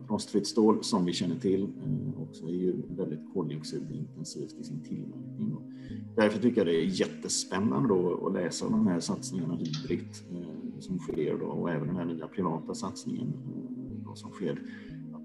Rostfritt 0.10 0.48
stål 0.48 0.84
som 0.84 1.06
vi 1.06 1.14
känner 1.14 1.36
till 1.36 1.64
eh, 1.64 2.22
också 2.22 2.46
är 2.46 2.56
ju 2.56 2.76
väldigt 2.90 3.34
koldioxidintensivt 3.34 4.56
i 4.60 4.64
sin 4.64 4.84
tillverkning. 4.84 5.58
Därför 6.16 6.42
tycker 6.42 6.58
jag 6.58 6.68
det 6.68 6.84
är 6.84 7.00
jättespännande 7.00 7.90
då 7.90 8.28
att 8.28 8.34
läsa 8.34 8.66
om 8.66 8.72
de 8.72 8.88
här 8.88 9.00
satsningarna 9.00 9.56
Hybrid 9.56 10.10
eh, 10.32 10.80
som 10.80 11.00
sker 11.00 11.38
då, 11.38 11.46
och 11.46 11.72
även 11.72 11.88
den 11.88 11.96
här 11.96 12.06
nya 12.06 12.28
privata 12.28 12.74
satsningen 12.74 13.28
eh, 13.28 14.06
då, 14.06 14.16
som 14.16 14.32
sker 14.32 14.62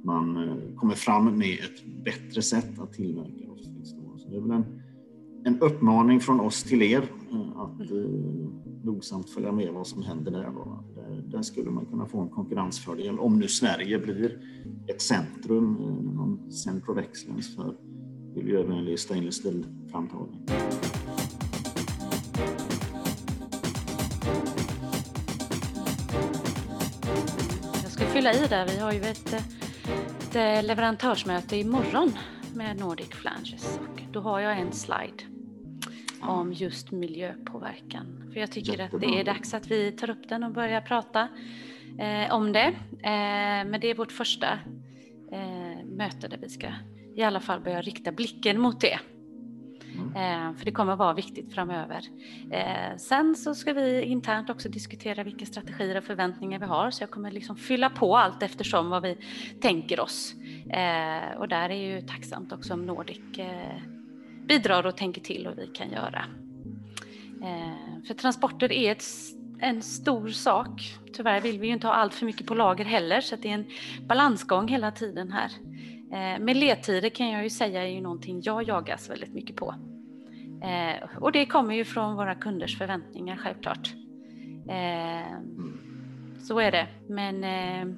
man 0.04 0.36
eh, 0.36 0.74
kommer 0.76 0.94
fram 0.94 1.38
med 1.38 1.58
ett 1.58 2.04
bättre 2.04 2.42
sätt 2.42 2.78
att 2.78 2.92
tillverka 2.92 3.46
rostfritt 3.46 3.86
stål. 3.86 4.18
Så 4.18 4.28
det 4.28 4.36
är 4.36 4.40
väl 4.40 4.50
en, 4.50 4.82
en 5.44 5.60
uppmaning 5.60 6.20
från 6.20 6.40
oss 6.40 6.62
till 6.62 6.82
er 6.82 7.02
eh, 7.32 7.60
att 7.60 7.80
eh, 7.80 7.96
nogsamt 8.84 9.30
följa 9.30 9.52
med 9.52 9.72
vad 9.72 9.86
som 9.86 10.02
händer 10.02 10.30
där, 10.30 10.50
då. 10.50 10.84
där. 10.94 11.22
Där 11.26 11.42
skulle 11.42 11.70
man 11.70 11.86
kunna 11.86 12.06
få 12.06 12.20
en 12.20 12.28
konkurrensfördel 12.28 13.18
om 13.18 13.38
nu 13.38 13.48
Sverige 13.48 13.98
blir 13.98 14.38
ett 14.86 15.02
centrum, 15.02 15.74
någon 16.16 16.52
center 16.52 16.90
of 16.90 16.98
excellence 16.98 17.52
för 17.56 17.76
miljövänlig 18.34 18.98
stainless 18.98 19.34
steel-framtagning. 19.34 20.46
Jag 27.82 27.90
ska 27.90 28.04
fylla 28.04 28.32
i 28.32 28.46
där. 28.48 28.66
Vi 28.66 28.78
har 28.78 28.92
ju 28.92 29.00
ett 29.00 29.34
ett 30.36 30.64
leverantörsmöte 30.64 31.56
imorgon 31.56 32.18
med 32.54 32.76
Nordic 32.76 33.08
Flanges 33.08 33.78
och 33.78 34.02
då 34.12 34.20
har 34.20 34.40
jag 34.40 34.58
en 34.58 34.72
slide. 34.72 35.24
om 36.20 36.52
just 36.52 36.90
miljöpåverkan. 36.90 38.30
För 38.32 38.40
jag 38.40 38.50
tycker 38.52 38.72
Jättebra. 38.72 38.96
att 38.96 39.00
det 39.00 39.20
är 39.20 39.24
dags 39.24 39.54
att 39.54 39.66
vi 39.66 39.92
tar 39.92 40.10
upp 40.10 40.28
den 40.28 40.44
och 40.44 40.52
börjar 40.52 40.80
prata 40.80 41.28
eh, 41.98 42.34
om 42.34 42.52
det. 42.52 42.66
Eh, 42.92 43.64
men 43.70 43.80
det 43.80 43.90
är 43.90 43.94
vårt 43.94 44.12
första 44.12 44.52
eh, 45.32 45.84
möte 45.84 46.28
där 46.28 46.38
vi 46.38 46.48
ska 46.48 46.68
i 47.16 47.22
alla 47.22 47.40
fall 47.40 47.60
börja 47.60 47.82
rikta 47.82 48.12
blicken 48.12 48.60
mot 48.60 48.80
det. 48.80 48.98
Mm. 49.94 50.08
Eh, 50.16 50.56
för 50.56 50.64
det 50.64 50.72
kommer 50.72 50.96
vara 50.96 51.14
viktigt 51.14 51.54
framöver. 51.54 52.02
Eh, 52.50 52.96
sen 52.96 53.34
så 53.34 53.54
ska 53.54 53.72
vi 53.72 54.02
internt 54.02 54.50
också 54.50 54.68
diskutera 54.68 55.24
vilka 55.24 55.46
strategier 55.46 55.96
och 55.96 56.04
förväntningar 56.04 56.58
vi 56.58 56.66
har, 56.66 56.90
så 56.90 57.02
jag 57.02 57.10
kommer 57.10 57.30
liksom 57.30 57.56
fylla 57.56 57.90
på 57.90 58.16
allt 58.16 58.42
eftersom 58.42 58.90
vad 58.90 59.02
vi 59.02 59.16
tänker 59.60 60.00
oss. 60.00 60.34
Eh, 60.70 61.38
och 61.38 61.48
där 61.48 61.70
är 61.70 61.94
ju 61.94 62.00
tacksamt 62.00 62.52
också 62.52 62.74
om 62.74 62.86
Nordic 62.86 63.20
bidrar 64.48 64.86
och 64.86 64.96
tänker 64.96 65.20
till 65.20 65.46
och 65.46 65.58
vi 65.58 65.66
kan 65.66 65.90
göra. 65.90 66.24
För 68.06 68.14
transporter 68.14 68.72
är 68.72 68.92
ett 68.92 69.04
en 69.62 69.82
stor 69.82 70.28
sak. 70.28 70.98
Tyvärr 71.12 71.40
vill 71.40 71.58
vi 71.58 71.66
ju 71.66 71.72
inte 71.72 71.86
ha 71.86 71.94
allt 71.94 72.14
för 72.14 72.26
mycket 72.26 72.46
på 72.46 72.54
lager 72.54 72.84
heller, 72.84 73.20
så 73.20 73.36
det 73.36 73.48
är 73.48 73.54
en 73.54 73.66
balansgång 74.06 74.68
hela 74.68 74.90
tiden 74.90 75.32
här. 75.32 75.50
Eh, 76.12 76.54
ledtider 76.54 77.08
kan 77.08 77.30
jag 77.30 77.42
ju 77.42 77.50
säga 77.50 77.82
är 77.82 77.88
ju 77.88 78.00
någonting 78.00 78.40
jag 78.44 78.68
jagas 78.68 79.10
väldigt 79.10 79.34
mycket 79.34 79.56
på. 79.56 79.74
Eh, 80.62 81.08
och 81.18 81.32
det 81.32 81.46
kommer 81.46 81.74
ju 81.74 81.84
från 81.84 82.16
våra 82.16 82.34
kunders 82.34 82.78
förväntningar 82.78 83.36
självklart. 83.36 83.94
Eh, 84.68 85.38
så 86.42 86.58
är 86.58 86.72
det. 86.72 86.86
Men 87.08 87.44
eh, 87.44 87.94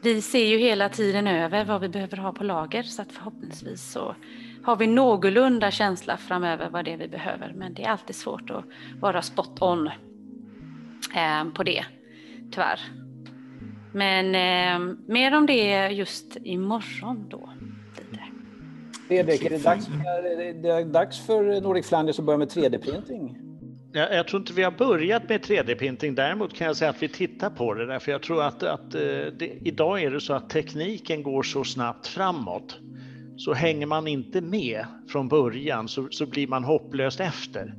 vi 0.00 0.22
ser 0.22 0.46
ju 0.46 0.58
hela 0.58 0.88
tiden 0.88 1.26
över 1.26 1.64
vad 1.64 1.80
vi 1.80 1.88
behöver 1.88 2.16
ha 2.16 2.32
på 2.32 2.44
lager 2.44 2.82
så 2.82 3.02
att 3.02 3.12
förhoppningsvis 3.12 3.92
så 3.92 4.14
har 4.62 4.76
vi 4.76 4.86
någorlunda 4.86 5.70
känsla 5.70 6.16
framöver 6.16 6.70
vad 6.70 6.84
det 6.84 6.92
är 6.92 6.96
vi 6.96 7.08
behöver. 7.08 7.52
Men 7.56 7.74
det 7.74 7.84
är 7.84 7.88
alltid 7.88 8.16
svårt 8.16 8.50
att 8.50 8.64
vara 9.00 9.22
spot 9.22 9.62
on 9.62 9.86
eh, 11.14 11.44
på 11.54 11.62
det, 11.62 11.84
tyvärr. 12.50 12.80
Men 13.92 14.26
eh, 14.34 14.96
mer 15.06 15.36
om 15.36 15.46
det 15.46 15.88
just 15.88 16.36
imorgon 16.42 17.26
då. 17.28 17.50
Fredrik, 19.08 19.44
är 19.44 19.50
det 19.50 19.64
dags, 19.64 19.86
är 19.88 20.62
det 20.62 20.84
dags 20.84 21.26
för 21.26 21.60
Nordic 21.60 21.88
Flanders 21.88 22.18
att 22.18 22.24
börja 22.24 22.38
med 22.38 22.48
3D-printing? 22.48 23.36
Jag, 23.92 24.14
jag, 24.14 24.28
tror 24.28 24.40
inte 24.40 24.52
vi 24.52 24.62
har 24.62 24.70
börjat 24.70 25.28
med 25.28 25.40
3D-printing. 25.40 26.14
Däremot 26.14 26.54
kan 26.54 26.66
jag 26.66 26.76
säga 26.76 26.90
att 26.90 27.02
vi 27.02 27.08
tittar 27.08 27.50
på 27.50 27.74
det 27.74 27.86
där, 27.86 27.98
för 27.98 28.12
jag 28.12 28.22
tror 28.22 28.42
att, 28.42 28.62
att 28.62 28.94
eh, 28.94 29.00
det, 29.38 29.58
idag 29.60 30.02
är 30.02 30.10
det 30.10 30.20
så 30.20 30.32
att 30.32 30.50
tekniken 30.50 31.22
går 31.22 31.42
så 31.42 31.64
snabbt 31.64 32.06
framåt. 32.06 32.78
Så 33.36 33.52
hänger 33.52 33.86
man 33.86 34.06
inte 34.06 34.40
med 34.40 34.86
från 35.08 35.28
början 35.28 35.88
så, 35.88 36.08
så 36.10 36.26
blir 36.26 36.46
man 36.46 36.64
hopplöst 36.64 37.20
efter. 37.20 37.74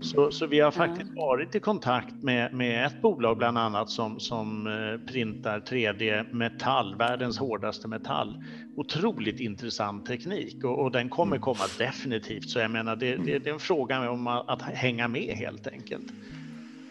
Så, 0.00 0.30
så 0.30 0.46
vi 0.46 0.60
har 0.60 0.70
faktiskt 0.70 1.10
varit 1.14 1.54
i 1.54 1.60
kontakt 1.60 2.14
med, 2.22 2.54
med 2.54 2.86
ett 2.86 3.02
bolag 3.02 3.38
bland 3.38 3.58
annat 3.58 3.90
som, 3.90 4.20
som 4.20 4.66
eh, 4.66 5.12
printar 5.12 5.60
3D 5.60 6.32
metall, 6.32 6.94
världens 6.94 7.38
hårdaste 7.38 7.88
metall. 7.88 8.44
Otroligt 8.76 9.40
intressant 9.40 10.06
teknik 10.06 10.64
och, 10.64 10.78
och 10.78 10.90
den 10.90 11.08
kommer 11.08 11.36
mm. 11.36 11.42
komma 11.42 11.64
definitivt. 11.78 12.50
Så 12.50 12.58
jag 12.58 12.70
menar, 12.70 12.96
det, 12.96 13.16
det, 13.16 13.38
det 13.38 13.50
är 13.50 13.54
en 13.54 13.60
fråga 13.60 14.10
om 14.10 14.26
att 14.26 14.62
hänga 14.62 15.08
med 15.08 15.36
helt 15.36 15.66
enkelt. 15.66 16.12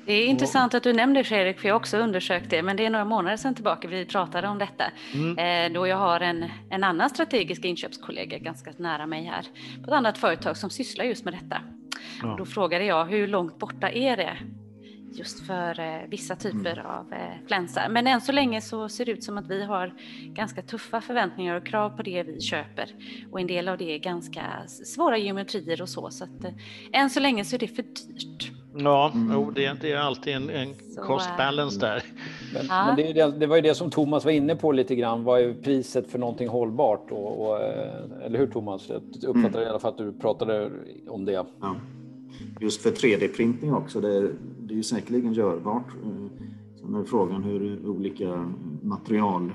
Det 0.06 0.14
är 0.14 0.26
intressant 0.26 0.74
att 0.74 0.84
du 0.84 0.94
nämner 0.94 1.24
Fredrik, 1.24 1.60
för 1.60 1.68
jag 1.68 1.76
har 1.76 1.80
också 1.80 1.98
undersökt 1.98 2.50
det, 2.50 2.64
men 2.64 2.78
det 2.78 2.86
är 2.86 2.90
några 2.90 3.06
månader 3.06 3.38
sedan 3.38 3.56
tillbaka 3.56 3.88
vi 3.88 4.06
pratade 4.06 4.48
om 4.48 4.58
detta. 4.58 4.84
Mm. 5.14 5.38
Eh, 5.38 5.74
då 5.74 5.88
jag 5.88 5.98
har 5.98 6.20
en, 6.20 6.46
en 6.70 6.84
annan 6.84 7.10
strategisk 7.10 7.66
inköpskollega 7.66 8.38
ganska 8.38 8.74
nära 8.78 9.06
mig 9.06 9.24
här 9.24 9.46
på 9.84 9.92
ett 9.92 9.98
annat 9.98 10.18
företag 10.18 10.58
som 10.58 10.70
sysslar 10.70 11.06
just 11.06 11.26
med 11.26 11.34
detta. 11.34 11.62
Ja. 12.22 12.36
Då 12.38 12.46
frågade 12.46 12.86
jag 12.86 13.06
hur 13.06 13.28
långt 13.28 13.60
borta 13.60 13.90
är 13.90 14.18
det 14.18 14.38
just 15.18 15.48
för 15.48 15.80
eh, 15.80 16.08
vissa 16.10 16.36
typer 16.36 16.74
mm. 16.74 16.86
av 16.86 17.14
eh, 17.14 17.48
flänsar. 17.48 17.90
Men 17.90 18.08
än 18.08 18.22
så 18.22 18.32
länge 18.32 18.62
så 18.62 18.90
ser 18.90 19.06
det 19.06 19.12
ut 19.12 19.24
som 19.24 19.38
att 19.38 19.48
vi 19.48 19.64
har 19.64 19.94
ganska 20.24 20.62
tuffa 20.62 21.02
förväntningar 21.02 21.56
och 21.56 21.66
krav 21.66 21.90
på 21.90 22.04
det 22.04 22.24
vi 22.24 22.42
köper. 22.42 22.90
Och 23.32 23.40
en 23.40 23.48
del 23.48 23.68
av 23.68 23.78
det 23.78 23.96
är 23.96 24.00
ganska 24.00 24.44
svåra 24.68 25.18
geometrier 25.18 25.82
och 25.82 25.90
så. 25.90 26.10
Så 26.10 26.24
att 26.24 26.44
eh, 26.44 26.52
än 26.92 27.10
så 27.10 27.20
länge 27.20 27.46
så 27.46 27.56
är 27.56 27.60
det 27.60 27.68
för 27.68 27.84
dyrt. 27.84 28.52
Ja, 28.76 29.12
mm. 29.16 29.54
det, 29.54 29.66
är, 29.66 29.74
det 29.82 29.92
är 29.92 29.98
alltid 29.98 30.36
en, 30.36 30.50
en 30.50 30.76
så, 30.76 31.02
cost 31.02 31.30
balance 31.38 31.80
där. 31.80 32.04
Men, 32.58 32.66
ja. 32.70 32.86
men 32.86 32.96
det, 32.96 33.14
det, 33.14 33.32
det, 33.40 33.48
var 33.48 33.56
ju 33.56 33.62
det 33.62 33.76
som 33.76 33.90
Thomas 33.90 34.26
var 34.26 34.32
inne 34.32 34.56
på 34.56 34.72
lite 34.72 34.96
grann. 34.96 35.24
Vad 35.24 35.42
är 35.42 35.54
priset 35.54 36.08
för 36.08 36.20
någonting 36.20 36.48
hållbart? 36.48 37.12
Och, 37.12 37.48
och 37.48 37.60
eller 38.26 38.40
hur 38.40 38.48
Thomas? 38.48 38.90
Jag 38.90 39.02
uppfattade 39.30 39.48
mm. 39.48 39.64
i 39.64 39.66
alla 39.66 39.80
fall 39.80 39.92
att 39.92 39.98
du 39.98 40.12
pratade 40.12 40.72
om 41.08 41.26
det. 41.26 41.46
Ja 41.62 41.76
just 42.60 42.82
för 42.82 42.92
3D-printning 42.92 43.74
också, 43.74 44.02
det 44.02 44.18
är, 44.18 44.34
det 44.62 44.74
är 44.74 44.76
ju 44.76 44.84
säkerligen 44.84 45.34
görbart. 45.34 45.88
Sen 46.80 46.96
är 46.96 47.04
frågan 47.04 47.44
hur 47.44 47.88
olika 47.90 48.54
material 48.82 49.52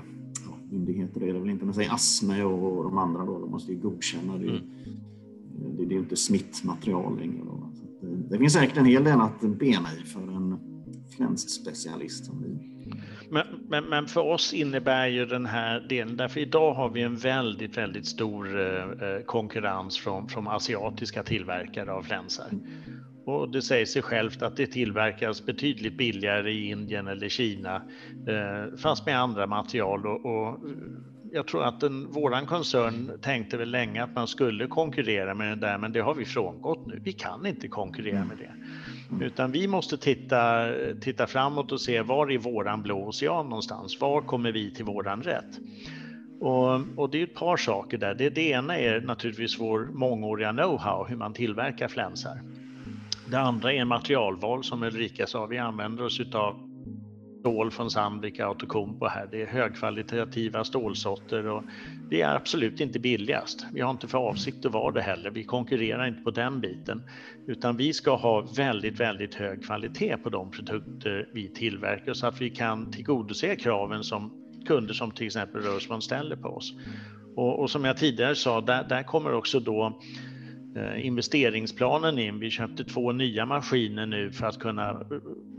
myndigheter 0.71 1.23
är 1.23 1.33
det 1.33 1.39
väl 1.39 1.49
inte, 1.49 1.65
men 1.65 1.73
säg 1.73 1.87
ASME 1.87 2.43
och 2.43 2.83
de 2.83 2.97
andra 2.97 3.25
då, 3.25 3.39
de 3.39 3.51
måste 3.51 3.71
ju 3.71 3.79
godkänna 3.79 4.37
det. 4.37 4.49
Mm. 4.49 4.61
Det, 5.77 5.85
det 5.85 5.93
är 5.93 5.95
ju 5.95 5.99
inte 5.99 6.15
smittmaterial 6.15 7.19
längre. 7.19 7.41
Då. 7.45 7.69
Så 7.73 8.05
det, 8.05 8.15
det 8.29 8.37
finns 8.37 8.53
säkert 8.53 8.77
en 8.77 8.85
hel 8.85 9.03
del 9.03 9.21
att 9.21 9.41
bena 9.41 9.87
i 10.01 10.05
för 10.05 10.19
en 10.19 10.57
flänsspecialist 11.15 12.25
som 12.25 12.43
vi. 12.43 12.72
Men, 13.33 13.45
men, 13.69 13.85
men, 13.85 14.05
för 14.05 14.21
oss 14.21 14.53
innebär 14.53 15.07
ju 15.07 15.25
den 15.25 15.45
här 15.45 15.79
delen, 15.79 16.17
därför 16.17 16.39
idag 16.39 16.73
har 16.73 16.89
vi 16.89 17.01
en 17.01 17.15
väldigt, 17.15 17.77
väldigt 17.77 18.05
stor 18.05 18.61
eh, 18.61 18.83
eh 18.83 19.23
konkurrens 19.25 19.97
från, 19.97 20.29
från 20.29 20.47
asiatiska 20.47 21.23
tillverkare 21.23 21.91
av 21.91 22.03
flänsar. 22.03 22.47
Och 23.25 23.49
det 23.49 23.61
säger 23.61 23.85
sig 23.85 24.01
självt 24.01 24.41
att 24.41 24.57
det 24.57 24.67
tillverkas 24.67 25.45
betydligt 25.45 25.97
billigare 25.97 26.51
i 26.51 26.69
Indien 26.69 27.07
eller 27.07 27.29
Kina, 27.29 27.75
eh, 28.27 28.77
fast 28.77 29.05
med 29.05 29.19
andra 29.19 29.47
material. 29.47 30.07
Och, 30.07 30.25
och 30.25 30.59
jag 31.31 31.47
tror 31.47 31.63
att 31.63 31.79
den, 31.79 32.11
våran 32.11 32.45
koncern 32.45 33.19
tänkte 33.21 33.57
väl 33.57 33.71
länge 33.71 34.03
att 34.03 34.15
man 34.15 34.27
skulle 34.27 34.67
konkurrera 34.67 35.33
med 35.33 35.57
det 35.57 35.67
där, 35.67 35.77
men 35.77 35.91
det 35.91 35.99
har 35.99 36.13
vi 36.13 36.25
frångått 36.25 36.87
nu. 36.87 36.99
Vi 37.03 37.13
kan 37.13 37.45
inte 37.45 37.67
konkurrera 37.67 38.25
med 38.25 38.37
det. 38.37 38.51
Utan 39.21 39.51
vi 39.51 39.67
måste 39.67 39.97
titta, 39.97 40.67
titta 41.01 41.27
framåt 41.27 41.71
och 41.71 41.81
se 41.81 42.01
var 42.01 42.31
är 42.31 42.37
våran 42.37 42.81
blå 42.81 43.07
ocean 43.07 43.45
någonstans? 43.45 44.01
Var 44.01 44.21
kommer 44.21 44.51
vi 44.51 44.71
till 44.71 44.85
våran 44.85 45.23
rätt? 45.23 45.59
Och, 46.39 46.81
och, 46.95 47.09
det 47.09 47.19
är 47.19 47.23
ett 47.23 47.35
par 47.35 47.57
saker 47.57 47.97
där. 47.97 48.15
Det, 48.15 48.29
det 48.29 48.49
ena 48.49 48.77
är 48.77 49.01
naturligtvis 49.01 49.59
vår 49.59 49.79
mångåriga 49.79 50.51
know-how, 50.51 51.07
hur 51.07 51.15
man 51.15 51.33
tillverkar 51.33 51.87
flänsar. 51.87 52.41
Det 53.29 53.39
andra 53.39 53.73
är 53.73 53.85
materialval 53.85 54.63
som 54.63 54.83
Ulrika 54.83 55.27
sa, 55.27 55.45
vi 55.45 55.57
använder 55.57 56.03
oss 56.05 56.19
utav 56.19 56.72
stål 57.43 57.71
från 57.71 57.91
Sandvik 57.91 58.39
Outokumpu 58.39 59.07
här. 59.07 59.27
Det 59.31 59.41
är 59.41 59.47
högkvalitativa 59.47 60.63
stålsorter 60.63 61.47
och 61.47 61.63
det 62.09 62.21
är 62.21 62.35
absolut 62.35 62.79
inte 62.79 62.99
billigast. 62.99 63.65
Vi 63.73 63.81
har 63.81 63.91
inte 63.91 64.07
för 64.07 64.17
avsikt 64.17 64.65
att 64.65 64.71
vara 64.71 64.91
det 64.91 65.01
heller. 65.01 65.31
Vi 65.31 65.43
konkurrerar 65.43 66.07
inte 66.07 66.23
på 66.23 66.31
den 66.31 66.61
biten, 66.61 67.03
utan 67.47 67.77
vi 67.77 67.93
ska 67.93 68.15
ha 68.15 68.41
väldigt, 68.41 68.99
väldigt 68.99 69.35
hög 69.35 69.65
kvalitet 69.65 70.17
på 70.17 70.29
de 70.29 70.51
produkter 70.51 71.29
vi 71.33 71.49
tillverkar 71.49 72.13
så 72.13 72.27
att 72.27 72.41
vi 72.41 72.49
kan 72.49 72.91
tillgodose 72.91 73.55
kraven 73.55 74.03
som 74.03 74.31
kunder 74.67 74.93
som 74.93 75.11
till 75.11 75.25
exempel 75.25 75.61
Rörsman 75.61 76.01
ställer 76.01 76.35
på 76.35 76.49
oss. 76.49 76.73
Och, 77.35 77.59
och 77.59 77.69
som 77.69 77.85
jag 77.85 77.97
tidigare 77.97 78.35
sa, 78.35 78.61
där, 78.61 78.83
där 78.83 79.03
kommer 79.03 79.33
också 79.33 79.59
då 79.59 80.01
investeringsplanen 80.97 82.19
in. 82.19 82.39
Vi 82.39 82.49
köpte 82.49 82.83
två 82.83 83.11
nya 83.11 83.45
maskiner 83.45 84.05
nu 84.05 84.31
för 84.31 84.45
att 84.45 84.59
kunna 84.59 84.89
eh, 84.89 84.97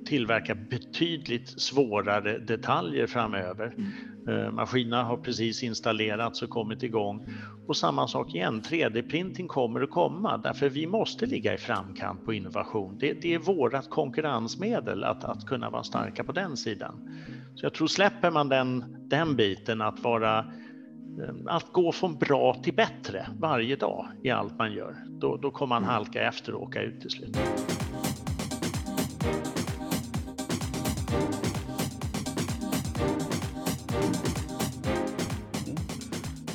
tillverka 0.07 0.55
betydligt 0.55 1.61
svårare 1.61 2.39
detaljer 2.39 3.07
framöver. 3.07 3.75
Mm. 3.77 4.45
Eh, 4.47 4.51
maskinerna 4.51 5.03
har 5.03 5.17
precis 5.17 5.63
installerats 5.63 6.43
och 6.43 6.51
kommit 6.51 6.83
igång. 6.83 7.27
Och 7.67 7.77
samma 7.77 8.09
sak 8.09 8.35
igen, 8.35 8.63
3D-printing 8.63 9.47
kommer 9.47 9.81
att 9.81 9.91
komma 9.91 10.37
därför 10.39 10.69
vi 10.69 10.87
måste 10.87 11.27
ligga 11.27 11.55
i 11.55 11.59
framkant 11.59 12.25
på 12.25 12.33
innovation. 12.33 12.97
Det, 13.01 13.13
det 13.13 13.35
är 13.35 13.39
vårt 13.39 13.91
konkurrensmedel 13.91 15.05
att, 15.05 15.25
att 15.25 15.47
kunna 15.47 15.71
vara 15.71 15.83
starka 15.83 16.25
på 16.25 16.33
den 16.33 16.57
sidan. 16.57 17.09
Så 17.55 17.67
jag 17.67 17.75
tror 17.75 17.87
släpper 17.87 18.31
man 18.31 18.49
den, 18.49 18.85
den 19.09 19.37
biten 19.37 19.81
att 19.81 20.03
vara 20.03 20.39
Eh, 20.39 20.74
att 21.47 21.73
gå 21.73 21.93
från 21.93 22.19
bra 22.19 22.55
till 22.63 22.75
bättre 22.75 23.27
varje 23.39 23.77
dag 23.77 24.07
i 24.23 24.31
allt 24.31 24.59
man 24.59 24.73
gör, 24.73 24.97
då, 25.07 25.37
då 25.37 25.51
kommer 25.51 25.81
man 25.81 25.85
halka 25.85 26.23
efter 26.23 26.55
och 26.55 26.63
åka 26.63 26.83
ut 26.83 27.01
till 27.01 27.11
slut. 27.11 27.37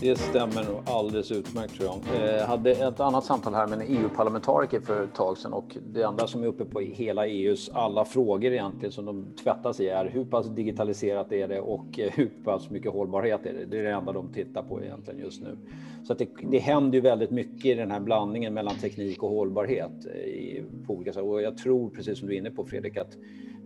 Det 0.01 0.15
stämmer 0.15 0.63
nog 0.63 0.81
alldeles 0.85 1.31
utmärkt 1.31 1.75
tror 1.75 1.89
jag. 1.89 2.29
Jag 2.39 2.47
hade 2.47 2.71
ett 2.71 2.99
annat 2.99 3.25
samtal 3.25 3.53
här 3.53 3.67
med 3.67 3.81
en 3.81 3.87
EU-parlamentariker 3.87 4.79
för 4.79 5.03
ett 5.03 5.13
tag 5.13 5.37
sedan 5.37 5.53
och 5.53 5.77
det 5.93 6.03
enda 6.03 6.27
som 6.27 6.43
är 6.43 6.47
uppe 6.47 6.65
på 6.65 6.79
hela 6.79 7.27
EUs 7.27 7.69
alla 7.73 8.05
frågor 8.05 8.51
egentligen 8.51 8.91
som 8.91 9.05
de 9.05 9.25
tvättas 9.43 9.79
i 9.79 9.87
är 9.87 10.05
hur 10.05 10.25
pass 10.25 10.47
digitaliserat 10.47 11.31
är 11.31 11.47
det 11.47 11.59
och 11.59 11.99
eh, 11.99 12.11
hur 12.11 12.31
pass 12.43 12.69
mycket 12.69 12.91
hållbarhet 12.91 13.45
är 13.45 13.53
det? 13.53 13.65
Det 13.65 13.79
är 13.79 13.83
det 13.83 13.91
enda 13.91 14.11
de 14.11 14.33
tittar 14.33 14.63
på 14.63 14.83
egentligen 14.83 15.19
just 15.19 15.41
nu. 15.41 15.57
Så 16.03 16.13
att 16.13 16.19
det, 16.19 16.27
det 16.51 16.59
händer 16.59 16.97
ju 16.97 17.01
väldigt 17.01 17.31
mycket 17.31 17.65
i 17.65 17.73
den 17.73 17.91
här 17.91 17.99
blandningen 17.99 18.53
mellan 18.53 18.75
teknik 18.75 19.23
och 19.23 19.29
hållbarhet 19.29 20.05
eh, 20.05 20.21
i, 20.21 20.63
på 20.87 20.93
olika 20.93 21.13
sätt. 21.13 21.23
Och 21.23 21.41
jag 21.41 21.57
tror 21.57 21.89
precis 21.89 22.19
som 22.19 22.27
du 22.27 22.33
är 22.33 22.37
inne 22.37 22.51
på 22.51 22.65
Fredrik 22.65 22.97
att 22.97 23.17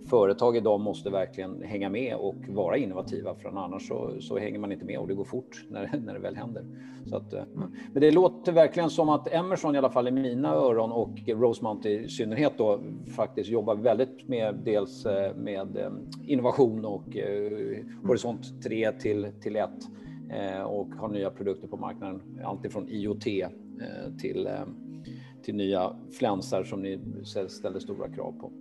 företag 0.06 0.58
idag 0.58 0.80
måste 0.80 1.10
verkligen 1.10 1.62
hänga 1.62 1.90
med 1.90 2.16
och 2.16 2.36
vara 2.50 2.78
innovativa 2.78 3.36
för 3.36 3.50
annars 3.50 3.88
så, 3.88 4.22
så 4.22 4.38
hänger 4.38 4.60
man 4.60 4.72
inte 4.72 4.86
med 4.86 5.00
och 5.00 5.08
det 5.08 5.14
går 5.14 5.26
fort 5.26 5.66
när, 5.70 6.00
när 6.06 6.14
det 6.14 6.20
väl 6.20 6.36
händer. 6.36 6.66
Så 7.06 7.16
att, 7.16 7.34
eh, 7.34 7.44
men 7.54 8.02
det 8.02 8.12
låter 8.12 8.52
verkligen 8.52 8.90
som 8.90 9.10
att 9.10 9.34
Emerson 9.34 9.76
i 9.76 9.78
alla 9.78 9.90
fall 9.90 10.08
i 10.08 10.12
mina 10.12 10.54
öron 10.54 10.92
och 10.92 11.20
Rosemount 11.28 11.90
i 11.90 12.08
synnerhet 12.08 12.54
då 12.58 12.80
faktiskt 13.16 13.50
jobbar 13.50 13.76
väldigt 13.76 14.28
med 14.28 14.56
dels 14.64 15.06
eh, 15.06 15.36
med 15.36 15.78
eh, 15.78 15.92
innovation 16.28 16.86
och 16.86 17.18
horisont 18.08 18.64
3 18.64 18.92
till, 18.92 19.28
till 19.42 19.56
1 19.56 19.70
och 20.66 20.88
har 20.88 21.08
nya 21.08 21.30
produkter 21.30 21.68
på 21.68 21.78
marknaden. 21.78 22.22
Alltifrån 22.44 22.90
IoT 22.90 23.22
till, 24.22 24.50
till 25.44 25.56
nya 25.56 25.96
flänsar 26.20 26.64
som 26.64 26.82
ni 26.82 27.00
ställer 27.48 27.80
stora 27.80 28.10
krav 28.10 28.32
på. 28.32 28.52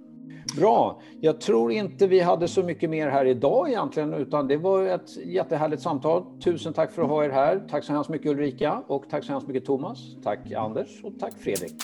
Bra. 0.57 1.01
Jag 1.21 1.41
tror 1.41 1.73
inte 1.73 2.07
vi 2.07 2.21
hade 2.21 2.49
så 2.49 2.63
mycket 2.63 2.91
mer 2.91 3.09
här 3.09 3.25
idag 3.25 3.69
egentligen, 3.69 4.15
utan 4.15 4.49
det 4.49 4.57
var 4.57 4.87
ett 4.87 5.17
jättehärligt 5.27 5.83
samtal. 5.83 6.25
Tusen 6.45 6.73
tack 6.73 6.93
för 6.93 7.03
att 7.03 7.09
ha 7.09 7.25
er 7.25 7.31
här. 7.31 7.63
Tack 7.71 7.85
så 7.85 7.93
hemskt 7.93 8.11
mycket 8.11 8.31
Ulrika 8.31 8.83
och 8.87 9.05
tack 9.11 9.25
så 9.25 9.33
hemskt 9.33 9.49
mycket 9.49 9.65
Thomas. 9.65 9.99
Tack 10.23 10.53
Anders 10.53 11.05
och 11.05 11.13
tack 11.21 11.35
Fredrik. 11.39 11.75